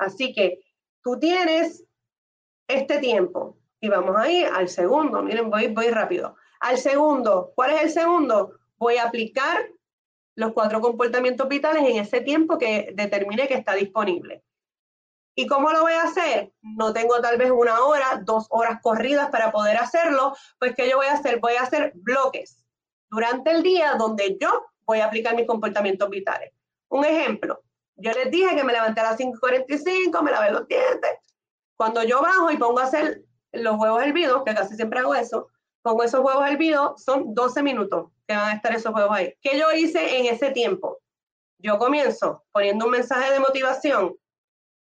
[0.00, 0.60] Así que
[1.02, 1.84] tú tienes
[2.66, 5.22] este tiempo y vamos a ir al segundo.
[5.22, 6.36] Miren, voy, voy rápido.
[6.60, 8.54] Al segundo, ¿cuál es el segundo?
[8.76, 9.68] Voy a aplicar
[10.36, 14.42] los cuatro comportamientos vitales en ese tiempo que determine que está disponible.
[15.34, 16.52] ¿Y cómo lo voy a hacer?
[16.62, 20.96] No tengo tal vez una hora, dos horas corridas para poder hacerlo, pues ¿qué yo
[20.96, 21.40] voy a hacer?
[21.40, 22.64] Voy a hacer bloques
[23.10, 26.52] durante el día donde yo voy a aplicar mis comportamientos vitales.
[26.88, 27.62] Un ejemplo,
[28.00, 31.10] yo les dije que me levanté a las 5.45, me lavé los dientes.
[31.76, 35.48] Cuando yo bajo y pongo a hacer los huevos hervidos, que casi siempre hago eso,
[35.82, 39.34] pongo esos huevos hervidos, son 12 minutos que van a estar esos juegos ahí.
[39.40, 40.98] ¿Qué yo hice en ese tiempo?
[41.58, 44.16] Yo comienzo poniendo un mensaje de motivación,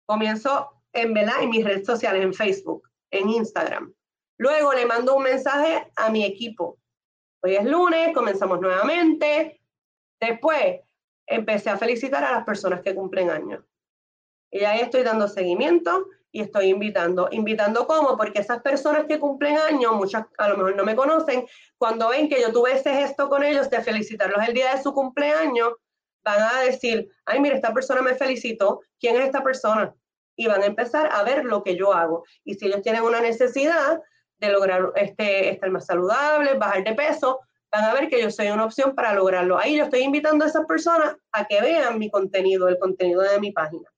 [0.05, 1.41] comienzo en, ¿verdad?
[1.41, 3.93] en mis redes sociales, en Facebook, en Instagram.
[4.37, 6.79] Luego le mando un mensaje a mi equipo.
[7.41, 9.61] Hoy es lunes, comenzamos nuevamente.
[10.19, 10.81] Después
[11.27, 13.63] empecé a felicitar a las personas que cumplen años.
[14.51, 17.29] Y ahí estoy dando seguimiento y estoy invitando.
[17.31, 18.17] ¿Invitando cómo?
[18.17, 21.45] Porque esas personas que cumplen años, muchas a lo mejor no me conocen,
[21.77, 24.93] cuando ven que yo tuve ese gesto con ellos de felicitarlos el día de su
[24.93, 25.73] cumpleaños,
[26.23, 29.93] van a decir, ay, mira, esta persona me felicitó, ¿quién es esta persona?
[30.35, 32.25] Y van a empezar a ver lo que yo hago.
[32.43, 34.01] Y si ellos tienen una necesidad
[34.39, 37.39] de lograr este, estar más saludable, bajar de peso,
[37.75, 39.57] van a ver que yo soy una opción para lograrlo.
[39.57, 43.39] Ahí yo estoy invitando a esas personas a que vean mi contenido, el contenido de
[43.39, 43.89] mi página.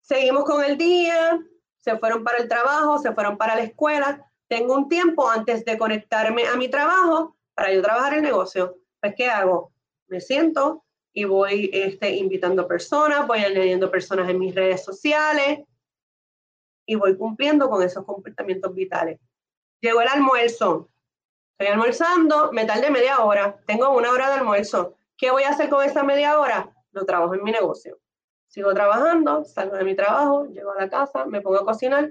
[0.00, 1.38] Seguimos con el día,
[1.76, 4.26] se fueron para el trabajo, se fueron para la escuela.
[4.48, 8.78] Tengo un tiempo antes de conectarme a mi trabajo para yo trabajar el negocio.
[9.00, 9.72] Pues, ¿qué hago?
[10.08, 15.60] Me siento y voy este, invitando personas, voy añadiendo personas en mis redes sociales
[16.86, 19.20] y voy cumpliendo con esos comportamientos vitales.
[19.80, 20.88] Llegó el almuerzo.
[21.58, 23.58] Estoy almorzando, me tardé media hora.
[23.66, 24.94] Tengo una hora de almuerzo.
[25.16, 26.72] ¿Qué voy a hacer con esa media hora?
[26.92, 27.98] Lo trabajo en mi negocio.
[28.46, 32.10] Sigo trabajando, salgo de mi trabajo, llego a la casa, me pongo a cocinar.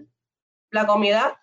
[0.70, 1.42] La comida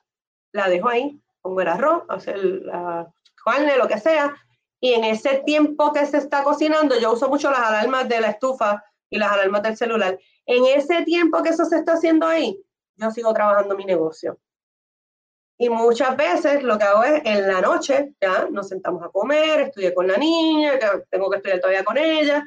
[0.52, 3.10] la dejo ahí, pongo el arroz, hacer la
[3.42, 4.36] carne, lo que sea.
[4.80, 8.28] Y en ese tiempo que se está cocinando, yo uso mucho las alarmas de la
[8.28, 10.18] estufa y las alarmas del celular.
[10.44, 12.62] En ese tiempo que eso se está haciendo ahí,
[12.96, 14.38] yo sigo trabajando mi negocio.
[15.56, 19.60] Y muchas veces lo que hago es en la noche, ya nos sentamos a comer,
[19.60, 20.72] estudié con la niña,
[21.10, 22.44] tengo que estudiar todavía con ella,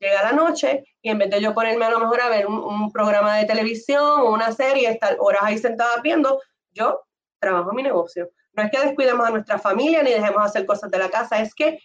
[0.00, 2.90] llega la noche y en vez de yo ponerme a lo mejor a ver un,
[2.90, 6.40] programa de televisión o una serie, estar horas ahí sentada viendo,
[6.72, 7.02] yo
[7.38, 8.30] trabajo mi negocio.
[8.54, 11.54] No es que descuidemos a nuestra familia ni dejemos hacer cosas de la casa, es
[11.54, 11.78] que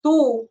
[0.00, 0.50] tú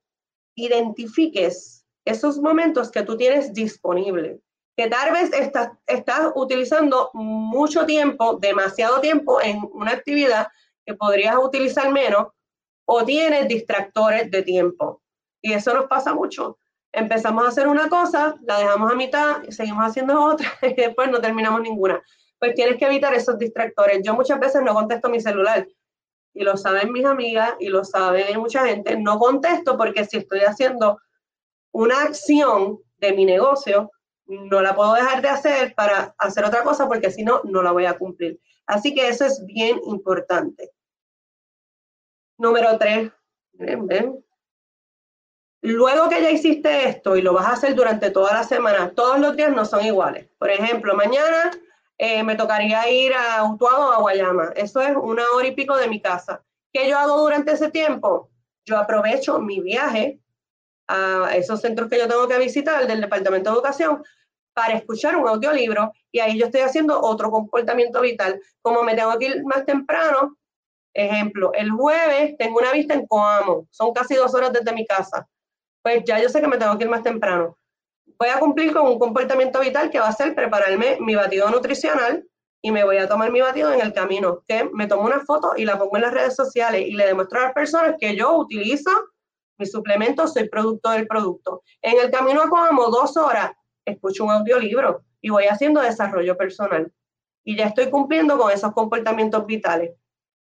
[0.55, 4.39] identifiques esos momentos que tú tienes disponibles.
[4.81, 10.47] Que tal vez estás, estás utilizando mucho tiempo, demasiado tiempo en una actividad
[10.83, 12.29] que podrías utilizar menos
[12.85, 15.03] o tienes distractores de tiempo.
[15.39, 16.57] Y eso nos pasa mucho
[16.93, 21.09] empezamos a hacer una cosa, la dejamos a mitad y seguimos haciendo otra y después
[21.09, 22.01] no terminamos ninguna.
[22.39, 24.01] Pues tienes que evitar esos distractores.
[24.03, 25.67] Yo muchas veces no contesto mi celular
[26.33, 28.97] y lo saben mis amigas y lo sabe mucha gente.
[28.97, 30.99] No contesto porque si estoy haciendo
[31.71, 33.91] una acción de mi negocio,
[34.39, 37.71] no la puedo dejar de hacer para hacer otra cosa porque si no, no la
[37.71, 38.39] voy a cumplir.
[38.65, 40.71] Así que eso es bien importante.
[42.37, 43.11] Número tres,
[45.63, 49.19] Luego que ya hiciste esto y lo vas a hacer durante toda la semana, todos
[49.19, 50.27] los días no son iguales.
[50.39, 51.51] Por ejemplo, mañana
[51.99, 54.53] eh, me tocaría ir a Utuado o a Guayama.
[54.55, 56.43] Eso es una hora y pico de mi casa.
[56.73, 58.31] ¿Qué yo hago durante ese tiempo?
[58.65, 60.19] Yo aprovecho mi viaje
[60.87, 64.03] a esos centros que yo tengo que visitar del Departamento de Educación
[64.53, 68.39] para escuchar un audiolibro y ahí yo estoy haciendo otro comportamiento vital.
[68.61, 70.37] Como me tengo que ir más temprano,
[70.93, 75.27] ejemplo, el jueves tengo una vista en Coamo, son casi dos horas desde mi casa.
[75.81, 77.57] Pues ya yo sé que me tengo que ir más temprano.
[78.19, 82.23] Voy a cumplir con un comportamiento vital que va a ser prepararme mi batido nutricional
[82.61, 85.53] y me voy a tomar mi batido en el camino, que me tomo una foto
[85.57, 88.37] y la pongo en las redes sociales y le demuestro a las personas que yo
[88.37, 88.91] utilizo
[89.57, 91.63] mi suplemento, soy producto del producto.
[91.81, 93.51] En el camino a Coamo, dos horas,
[93.85, 96.91] escucho un audiolibro y voy haciendo desarrollo personal.
[97.43, 99.95] Y ya estoy cumpliendo con esos comportamientos vitales.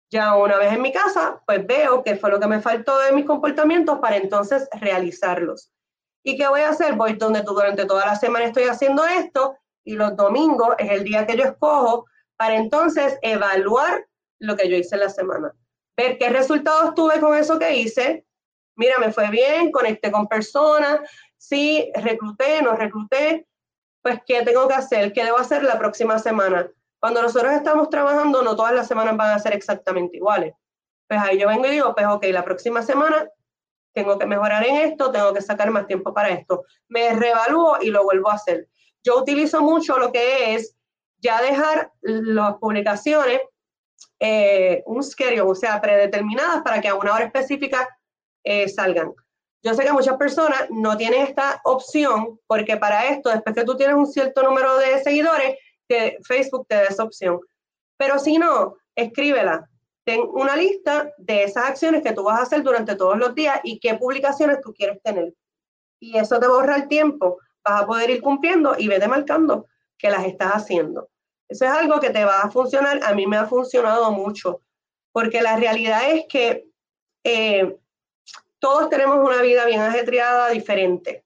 [0.10, 3.12] Ya una vez en mi casa, pues veo qué fue lo que me faltó de
[3.14, 5.72] mis comportamientos para entonces realizarlos.
[6.24, 6.96] ¿Y qué voy a hacer?
[6.96, 11.26] Voy donde durante toda la semana estoy haciendo esto y los domingos es el día
[11.26, 12.06] que yo escojo
[12.38, 14.06] para entonces evaluar
[14.40, 15.54] lo que yo hice en la semana.
[15.98, 18.26] Ver qué resultados tuve con eso que hice.
[18.76, 21.00] Mira, me fue bien, conecté con personas,
[21.44, 23.48] sí, recluté, no recluté,
[24.02, 25.12] pues ¿qué tengo que hacer?
[25.12, 26.70] ¿Qué debo hacer la próxima semana?
[27.00, 30.54] Cuando nosotros estamos trabajando, no todas las semanas van a ser exactamente iguales.
[31.08, 33.30] Pues ahí yo vengo y digo, pues ok, la próxima semana
[33.94, 36.64] tengo que mejorar en esto, tengo que sacar más tiempo para esto.
[36.88, 38.70] Me reevalúo y lo vuelvo a hacer.
[39.04, 40.76] Yo utilizo mucho lo que es
[41.18, 43.42] ya dejar las publicaciones
[44.20, 47.88] eh, un schedule, o sea, predeterminadas para que a una hora específica
[48.44, 49.14] eh, salgan.
[49.64, 53.78] Yo sé que muchas personas no tienen esta opción porque para esto, después que tú
[53.78, 57.40] tienes un cierto número de seguidores, que Facebook te da esa opción.
[57.98, 59.70] Pero si no, escríbela.
[60.06, 63.62] Ten una lista de esas acciones que tú vas a hacer durante todos los días
[63.64, 65.34] y qué publicaciones tú quieres tener.
[66.02, 67.38] Y eso te borra el tiempo.
[67.64, 71.10] Vas a poder ir cumpliendo y vete marcando que las estás haciendo.
[71.48, 73.00] Eso es algo que te va a funcionar.
[73.02, 74.62] A mí me ha funcionado mucho
[75.14, 76.66] porque la realidad es que
[77.24, 77.78] eh,
[78.64, 81.26] todos tenemos una vida bien ajetreada, diferente.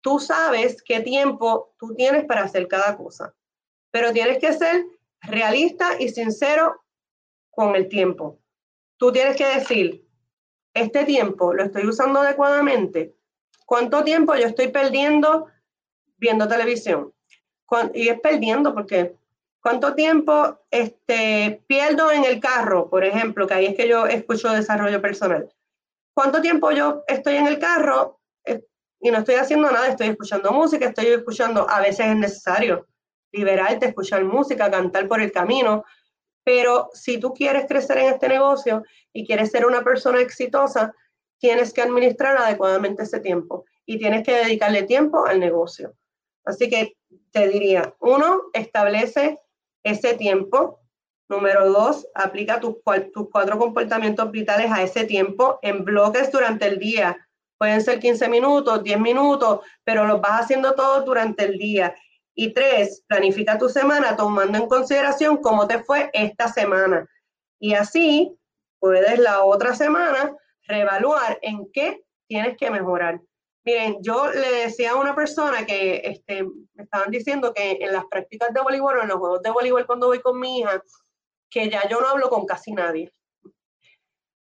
[0.00, 3.34] Tú sabes qué tiempo tú tienes para hacer cada cosa,
[3.90, 4.84] pero tienes que ser
[5.22, 6.80] realista y sincero
[7.50, 8.38] con el tiempo.
[8.96, 10.06] Tú tienes que decir,
[10.72, 13.16] este tiempo lo estoy usando adecuadamente.
[13.66, 15.48] ¿Cuánto tiempo yo estoy perdiendo
[16.16, 17.12] viendo televisión?
[17.92, 19.16] Y es perdiendo porque
[19.60, 23.48] ¿cuánto tiempo este, pierdo en el carro, por ejemplo?
[23.48, 25.52] Que ahí es que yo escucho desarrollo personal.
[26.14, 28.62] ¿Cuánto tiempo yo estoy en el carro eh,
[29.00, 29.88] y no estoy haciendo nada?
[29.88, 32.86] Estoy escuchando música, estoy escuchando, a veces es necesario
[33.32, 35.84] liberarte, escuchar música, cantar por el camino,
[36.44, 40.94] pero si tú quieres crecer en este negocio y quieres ser una persona exitosa,
[41.38, 45.94] tienes que administrar adecuadamente ese tiempo y tienes que dedicarle tiempo al negocio.
[46.44, 46.96] Así que
[47.30, 49.40] te diría, uno, establece
[49.82, 50.81] ese tiempo
[51.32, 52.74] Número dos, aplica tus,
[53.14, 57.26] tus cuatro comportamientos vitales a ese tiempo en bloques durante el día.
[57.56, 61.96] Pueden ser 15 minutos, 10 minutos, pero los vas haciendo todos durante el día.
[62.34, 67.08] Y tres, planifica tu semana tomando en consideración cómo te fue esta semana.
[67.58, 68.36] Y así
[68.78, 70.36] puedes la otra semana
[70.68, 73.22] reevaluar en qué tienes que mejorar.
[73.64, 76.42] Miren, yo le decía a una persona que este,
[76.74, 80.08] me estaban diciendo que en las prácticas de voleibol en los juegos de voleibol cuando
[80.08, 80.82] voy con mi hija,
[81.52, 83.12] que ya yo no hablo con casi nadie.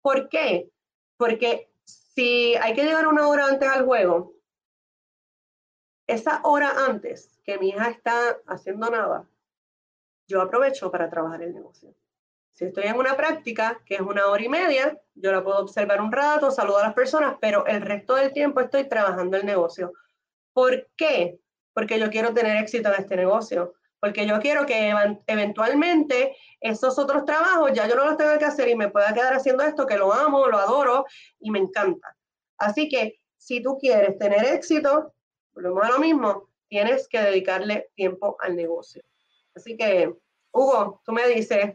[0.01, 0.71] ¿Por qué?
[1.17, 4.33] Porque si hay que llegar una hora antes al juego,
[6.07, 9.29] esa hora antes que mi hija está haciendo nada,
[10.29, 11.93] yo aprovecho para trabajar el negocio.
[12.53, 16.01] Si estoy en una práctica, que es una hora y media, yo la puedo observar
[16.01, 19.93] un rato, saludo a las personas, pero el resto del tiempo estoy trabajando el negocio.
[20.53, 21.41] ¿Por qué?
[21.73, 24.93] Porque yo quiero tener éxito en este negocio porque yo quiero que
[25.27, 29.35] eventualmente esos otros trabajos ya yo no los tenga que hacer y me pueda quedar
[29.35, 31.05] haciendo esto que lo amo, lo adoro
[31.39, 32.17] y me encanta.
[32.57, 35.15] Así que si tú quieres tener éxito,
[35.53, 39.03] volvemos a lo mismo, tienes que dedicarle tiempo al negocio.
[39.55, 40.13] Así que,
[40.53, 41.75] Hugo, tú me dices,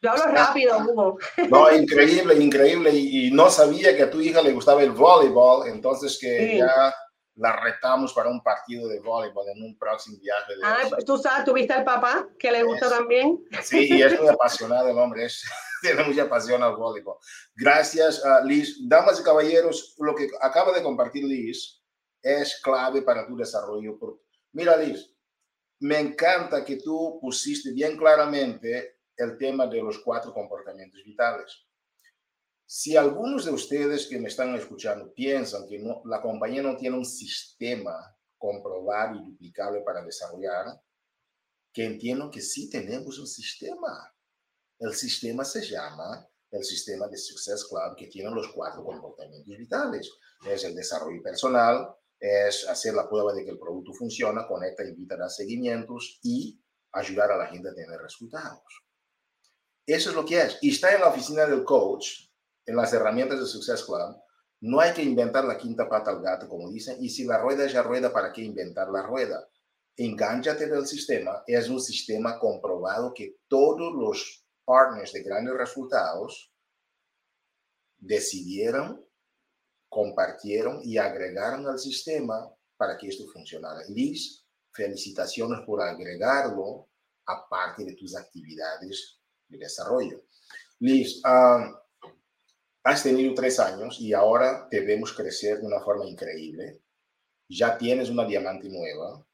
[0.00, 1.18] yo hablo rápido, Hugo.
[1.48, 2.90] No, increíble, increíble.
[2.92, 6.94] Y, no sabía que a tu hija le gustaba el voleibol, entonces que ya
[7.36, 10.52] la retamos para un partido de voleibol en un próximo viaje.
[10.62, 13.42] ah, tú sabes, tuviste al papá que le gusta también.
[13.62, 15.42] Sí, y es muy apasionado el hombre, es,
[15.82, 17.16] tiene mucha pasión al voleibol.
[17.54, 18.78] Gracias, uh, Liz.
[18.86, 21.82] Damas y caballeros, lo que acaba de compartir Liz
[22.20, 23.98] es clave para tu desarrollo.
[24.52, 25.12] Mira, Liz,
[25.80, 31.66] me encanta que tú pusiste bien claramente el tema de los cuatro comportamientos vitales.
[32.66, 36.96] Si algunos de ustedes que me están escuchando piensan que no, la compañía no tiene
[36.96, 40.66] un sistema comprobado y duplicable para desarrollar,
[41.72, 44.12] que entiendo que sí tenemos un sistema.
[44.78, 50.10] El sistema se llama el sistema de Success Club, que tiene los cuatro comportamientos vitales.
[50.46, 55.14] Es el desarrollo personal, es hacer la prueba de que el producto funciona, conecta, invita
[55.14, 56.60] a dar seguimientos y
[56.92, 58.62] ayudar a la gente a tener resultados.
[59.86, 60.58] Eso es lo que es.
[60.60, 62.28] Y está en la oficina del coach,
[62.66, 64.16] en las herramientas de Success Club.
[64.60, 66.96] No hay que inventar la quinta pata al gato, como dicen.
[67.00, 69.48] Y si la rueda ya rueda, ¿para qué inventar la rueda?
[69.96, 71.42] Engánchate del sistema.
[71.46, 76.52] Es un sistema comprobado que todos los partners de grandes resultados
[77.98, 79.04] decidieron,
[79.88, 83.80] compartieron y agregaron al sistema para que esto funcionara.
[83.88, 86.88] Liz, felicitaciones por agregarlo
[87.26, 90.22] a parte de tus actividades de desarrollo.
[90.78, 91.81] Liz, ah,
[92.84, 96.80] has tenido tres años y ahora te vemos crecer de una forma increíble.
[97.48, 99.24] Ya tienes una diamante nueva.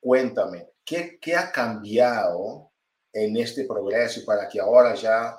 [0.00, 2.70] Cuéntame, ¿qué, qué ha cambiado
[3.12, 5.36] en este progreso para que ahora ya,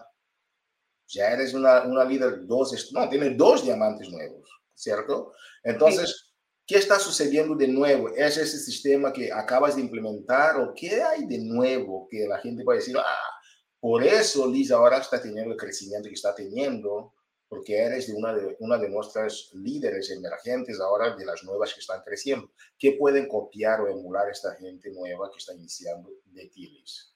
[1.08, 5.34] ya eres una, una líder dos, no, tienes dos diamantes nuevos, ¿cierto?
[5.64, 6.34] Entonces,
[6.66, 8.10] ¿qué está sucediendo de nuevo?
[8.10, 12.64] ¿Es ese sistema que acabas de implementar o qué hay de nuevo que la gente
[12.64, 13.40] puede decir, ah,
[13.80, 17.14] por eso Liz ahora está teniendo el crecimiento que está teniendo,
[17.48, 18.14] porque eres de
[18.60, 22.52] una de, nuestras líderes emergentes ahora, de las nuevas que están creciendo.
[22.78, 27.14] ¿Qué pueden copiar o emular esta gente nueva que está iniciando de ti, Liz?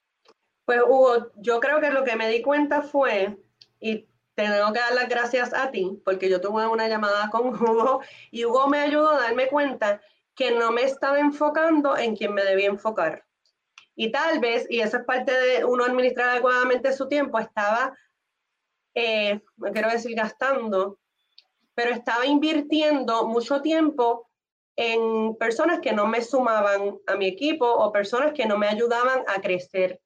[0.65, 3.37] Pues Hugo, yo creo que lo que me di cuenta fue,
[3.79, 8.01] y tengo que dar las gracias a ti, porque yo tuve una llamada con Hugo
[8.31, 10.01] y Hugo me ayudó a darme cuenta
[10.35, 13.25] que no me estaba enfocando en quien me debía enfocar.
[13.95, 17.93] Y tal vez, y eso es parte de uno administrar adecuadamente su tiempo, estaba,
[18.93, 20.99] eh, no quiero decir gastando,
[21.73, 24.29] pero estaba invirtiendo mucho tiempo
[24.75, 29.23] en personas que no me sumaban a mi equipo o personas que no me ayudaban
[29.27, 29.99] a crecer.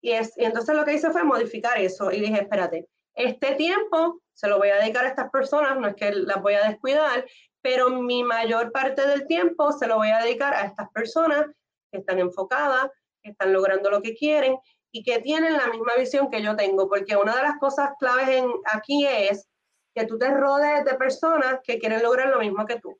[0.00, 4.20] Y, es, y entonces lo que hice fue modificar eso y dije, espérate, este tiempo
[4.32, 7.24] se lo voy a dedicar a estas personas, no es que las voy a descuidar,
[7.60, 11.46] pero mi mayor parte del tiempo se lo voy a dedicar a estas personas
[11.92, 12.90] que están enfocadas,
[13.22, 14.56] que están logrando lo que quieren
[14.92, 18.28] y que tienen la misma visión que yo tengo, porque una de las cosas claves
[18.28, 19.48] en, aquí es
[19.94, 22.98] que tú te rodees de personas que quieren lograr lo mismo que tú.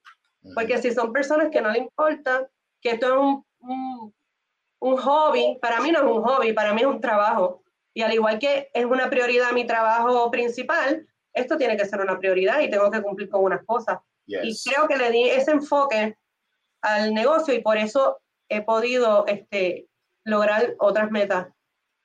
[0.55, 2.49] Porque si son personas que no le importa,
[2.81, 4.15] que esto es un,
[4.81, 7.63] un, hobby, para mí no es un hobby, para mí es un trabajo.
[7.95, 12.19] Y al igual que es una prioridad mi trabajo principal, esto tiene que ser una
[12.19, 13.99] prioridad y tengo que cumplir con unas cosas.
[14.27, 16.17] Y creo que le di ese enfoque
[16.81, 19.89] al negocio y por eso he podido este,
[20.25, 21.49] lograr otras metas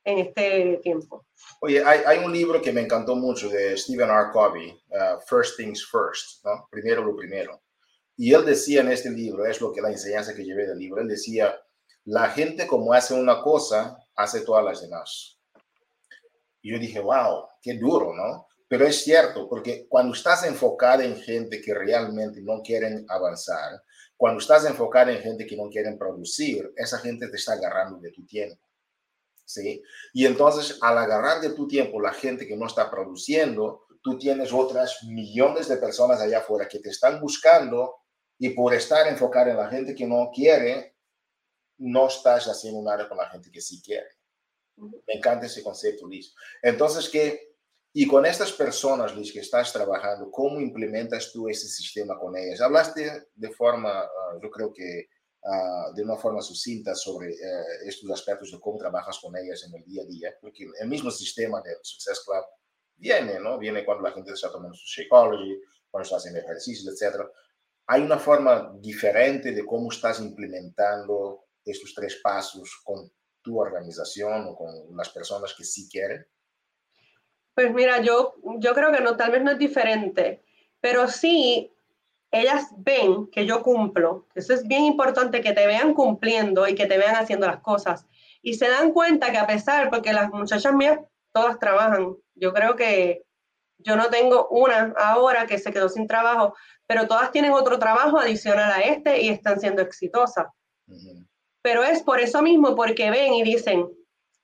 [0.08, 1.26] en este tiempo.
[1.60, 4.32] Oye, hay, hay, un libro que me encantó mucho de Stephen R.
[4.32, 6.66] Covey, uh, First Things First, ¿no?
[6.72, 7.62] Primero lo primero.
[8.16, 11.01] Y él decía en este libro, es lo que la enseñanza que llevé del libro,
[11.01, 11.60] él decía,
[12.05, 15.38] la gente como hace una cosa, hace todas las demás.
[16.62, 18.47] Y yo dije, wow, qué duro, ¿no?
[18.70, 23.84] Pero es cierto, porque cuando estás enfocada en gente que realmente no quieren avanzar,
[24.16, 28.12] cuando estás enfocado en gente que no quieren producir, esa gente te está agarrando de
[28.12, 28.66] tu tiempo.
[29.48, 29.82] ¿Sí?
[30.14, 34.52] Y entonces, al agarrar de tu tiempo la gente que no está produciendo, tú tienes
[34.52, 37.95] otras millones de personas allá afuera que te están buscando
[38.38, 40.98] y por estar enfocado en la gente que no quiere,
[41.78, 44.10] no estás haciendo nada con la gente que sí quiere.
[44.76, 46.36] Me encanta ese concepto, Liz.
[46.62, 47.48] Entonces, que
[47.93, 52.62] y con estas personas, Luis, que estás trabajando, ¿cómo implementas tú ese sistema con ellas?
[52.62, 55.08] Hablaste de forma, ah, yo creo que
[55.50, 59.76] ah, de una forma sucinta sobre eh, estos aspectos de cómo trabajas con ellas en
[59.76, 62.43] el día a día, porque el mismo sistema del Success Club
[62.95, 63.58] viene, ¿no?
[63.58, 67.22] Viene cuando la gente está tomando su Shakeology, cuando está haciendo ejercicios, etc.
[67.88, 74.56] ¿Hay una forma diferente de cómo estás implementando estos tres pasos con tu organización o
[74.56, 76.26] con las personas que sí quieren?
[77.54, 80.43] Pues mira, yo, yo creo que no, tal vez no es diferente,
[80.80, 81.74] pero sí
[82.32, 84.28] ellas ven que yo cumplo.
[84.36, 88.05] Eso es bien importante que te vean cumpliendo y que te vean haciendo las cosas.
[88.41, 90.99] Y se dan cuenta que a pesar, porque las muchachas mías
[91.32, 93.23] todas trabajan, yo creo que
[93.80, 96.55] yo no tengo una ahora que se quedó sin trabajo,
[96.88, 100.47] pero todas tienen otro trabajo adicional a este y están siendo exitosas.
[101.61, 103.88] Pero es por eso mismo, porque ven y dicen,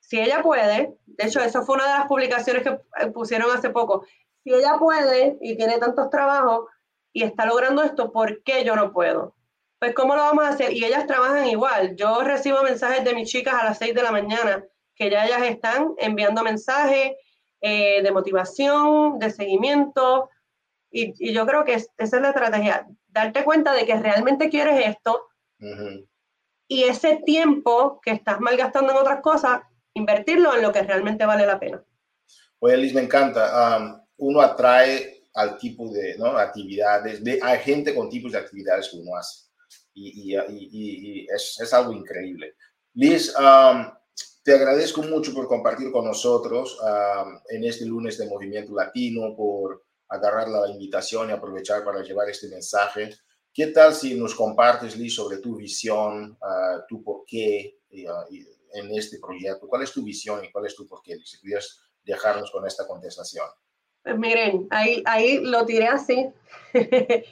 [0.00, 4.04] si ella puede, de hecho, eso fue una de las publicaciones que pusieron hace poco,
[4.42, 6.66] si ella puede y tiene tantos trabajos
[7.14, 9.36] y está logrando esto, ¿por qué yo no puedo?
[9.78, 10.72] Pues, ¿cómo lo vamos a hacer?
[10.72, 11.94] Y ellas trabajan igual.
[11.94, 14.64] Yo recibo mensajes de mis chicas a las 6 de la mañana,
[14.96, 17.12] que ya ellas están enviando mensajes
[17.60, 20.28] eh, de motivación, de seguimiento,
[20.90, 25.28] y, yo creo que esa es la estrategia, darte cuenta de que realmente quieres esto,
[26.68, 29.62] y ese tiempo que estás malgastando en otras cosas,
[29.94, 31.82] invertirlo en lo que realmente vale la pena.
[32.58, 34.02] Oye, Liz, me encanta.
[34.16, 36.36] uno atrae al tipo de ¿no?
[36.38, 39.44] actividades, de, hay gente con tipos de actividades que uno hace.
[39.92, 42.54] Y, y, y, es, es, algo increíble.
[42.94, 43.92] Liz, um,
[44.42, 49.84] te agradezco mucho por compartir con nosotros um, en este lunes de Movimiento Latino, por
[50.08, 53.10] agarrar la invitación y aprovechar para llevar este mensaje.
[53.52, 58.34] ¿Qué tal si nos compartes, Liz, sobre tu visión, uh, tu porqué uh,
[58.72, 59.68] en este proyecto?
[59.68, 61.18] ¿Cuál es tu visión y cuál es tu porqué?
[61.24, 63.46] Si pudieras dejarnos con esta contestación.
[64.04, 66.30] Pues miren, ahí, ahí lo tiré así.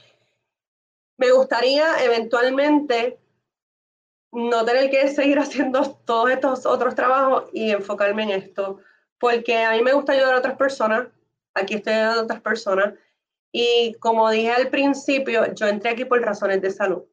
[1.19, 3.19] Me gustaría eventualmente
[4.33, 8.81] no tener que seguir haciendo todos estos otros trabajos y enfocarme en esto,
[9.19, 11.09] porque a mí me gusta ayudar a otras personas,
[11.55, 12.95] aquí estoy ayudando a otras personas,
[13.53, 17.05] y como dije al principio, yo entré aquí por razones de salud.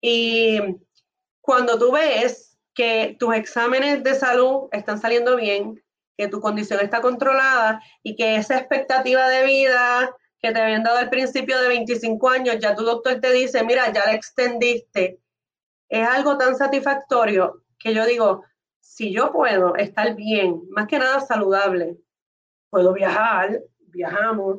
[0.00, 0.58] Y
[1.42, 5.82] cuando tú ves que tus exámenes de salud están saliendo bien,
[6.20, 10.98] que tu condición está controlada y que esa expectativa de vida que te habían dado
[10.98, 15.18] al principio de 25 años, ya tu doctor te dice, mira, ya la extendiste.
[15.88, 18.44] Es algo tan satisfactorio que yo digo,
[18.80, 21.96] si yo puedo estar bien, más que nada saludable,
[22.68, 24.58] puedo viajar, viajamos,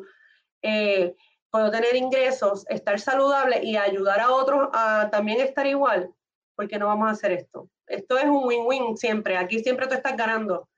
[0.63, 1.15] eh,
[1.51, 6.11] puedo tener ingresos, estar saludable y ayudar a otros a también estar igual,
[6.55, 7.69] porque no vamos a hacer esto.
[7.85, 9.37] Esto es un win-win siempre.
[9.37, 10.70] Aquí siempre tú estás ganando.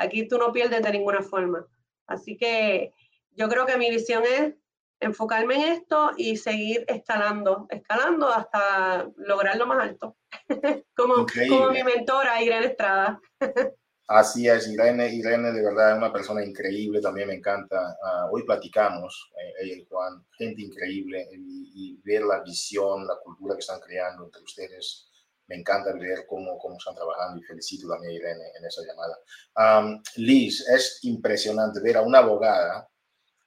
[0.00, 1.66] Aquí tú no pierdes de ninguna forma.
[2.06, 2.94] Así que
[3.32, 4.54] yo creo que mi visión es
[4.98, 10.16] enfocarme en esto y seguir escalando, escalando hasta lograr lo más alto.
[10.96, 13.20] como, como, mi mentora, Irene Estrada.
[14.08, 17.96] Así es, Irene, Irene de verdad es una persona increíble, también me encanta.
[18.02, 23.16] Ah, hoy platicamos, eh, ella y Juan, gente increíble, y, y, ver la visión, la
[23.22, 25.09] cultura que están creando entre ustedes
[25.50, 30.00] me encanta ver cómo, cómo están trabajando y felicito también a Irene en esa llamada.
[30.14, 32.88] Liz, es impresionante ver a una abogada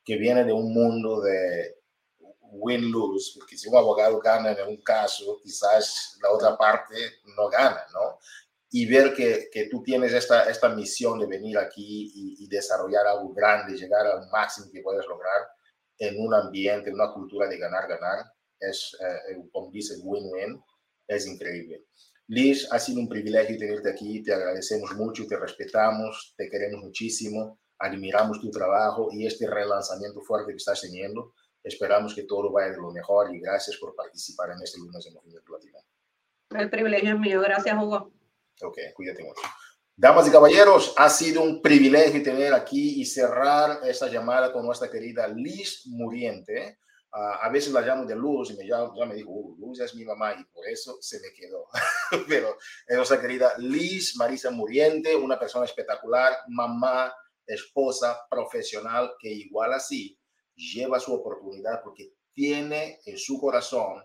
[0.03, 1.77] que viene de un mundo de
[2.41, 6.95] win-lose, porque si un abogado gana en un caso, quizás la otra parte
[7.37, 8.19] no gana, ¿no?
[8.69, 13.33] Y ver que, que tú tienes esta, esta misión de venir aquí y, desarrollar algo
[13.33, 15.47] grande, llegar al máximo que puedes lograr
[15.97, 18.25] en un ambiente, en una cultura de ganar-ganar,
[18.59, 20.61] es, eh, como dice, win-win
[21.07, 21.85] es increíble.
[22.27, 27.59] Liz, ha sido un privilegio tenerte aquí, te agradecemos mucho, te respetamos, te queremos muchísimo,
[27.79, 31.33] admiramos tu trabajo y este relanzamiento fuerte que estás teniendo.
[31.61, 35.11] Esperamos que todo vaya de lo mejor y gracias por participar en este lunes de
[35.11, 35.79] Movimiento Latino.
[36.51, 38.11] El privilegio es mío, gracias Hugo.
[38.61, 39.41] Ok, cuídate mucho.
[39.95, 44.89] Damas y caballeros, ha sido un privilegio tener aquí y cerrar esta llamada con nuestra
[44.89, 46.79] querida Liz Muriente
[47.15, 50.03] a veces la llamo de Luz y me ya, ya me dijo, Luz es mi
[50.03, 51.67] mamá y por eso se me quedó.
[52.27, 52.57] Pero
[52.87, 57.13] es nuestra querida Liz Marisa Muriente, una persona espectacular, mamá,
[57.45, 60.19] esposa, profesional, que igual así
[60.55, 64.03] lleva su oportunidad porque tiene en su corazón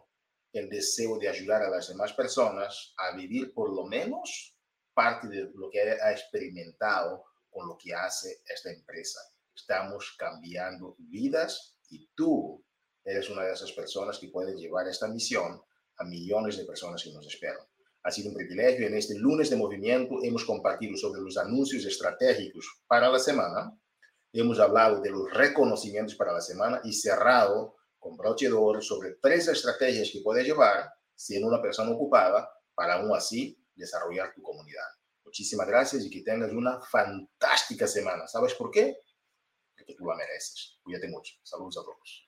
[0.52, 4.54] el deseo de ayudar a las demás personas a vivir por lo menos
[4.92, 9.20] parte de lo que ha experimentado con lo que hace esta empresa.
[9.54, 12.62] Estamos cambiando vidas y tú
[13.08, 15.60] eres una de esas personas que pueden llevar esta misión
[15.96, 17.66] a millones de personas que nos esperan.
[18.02, 18.86] Ha sido un privilegio.
[18.86, 23.72] En este lunes de movimiento hemos compartido sobre los anuncios estratégicos para la semana.
[24.32, 29.14] Hemos hablado de los reconocimientos para la semana y cerrado con broche de oro sobre
[29.20, 34.86] tres estrategias que puedes llevar siendo una persona ocupada para aún así desarrollar tu comunidad.
[35.24, 38.28] Muchísimas gracias y que tengas una fantástica semana.
[38.28, 38.98] ¿Sabes por qué?
[39.76, 40.78] Porque tú la mereces.
[40.82, 41.34] Cuídate mucho.
[41.42, 42.27] Saludos a todos.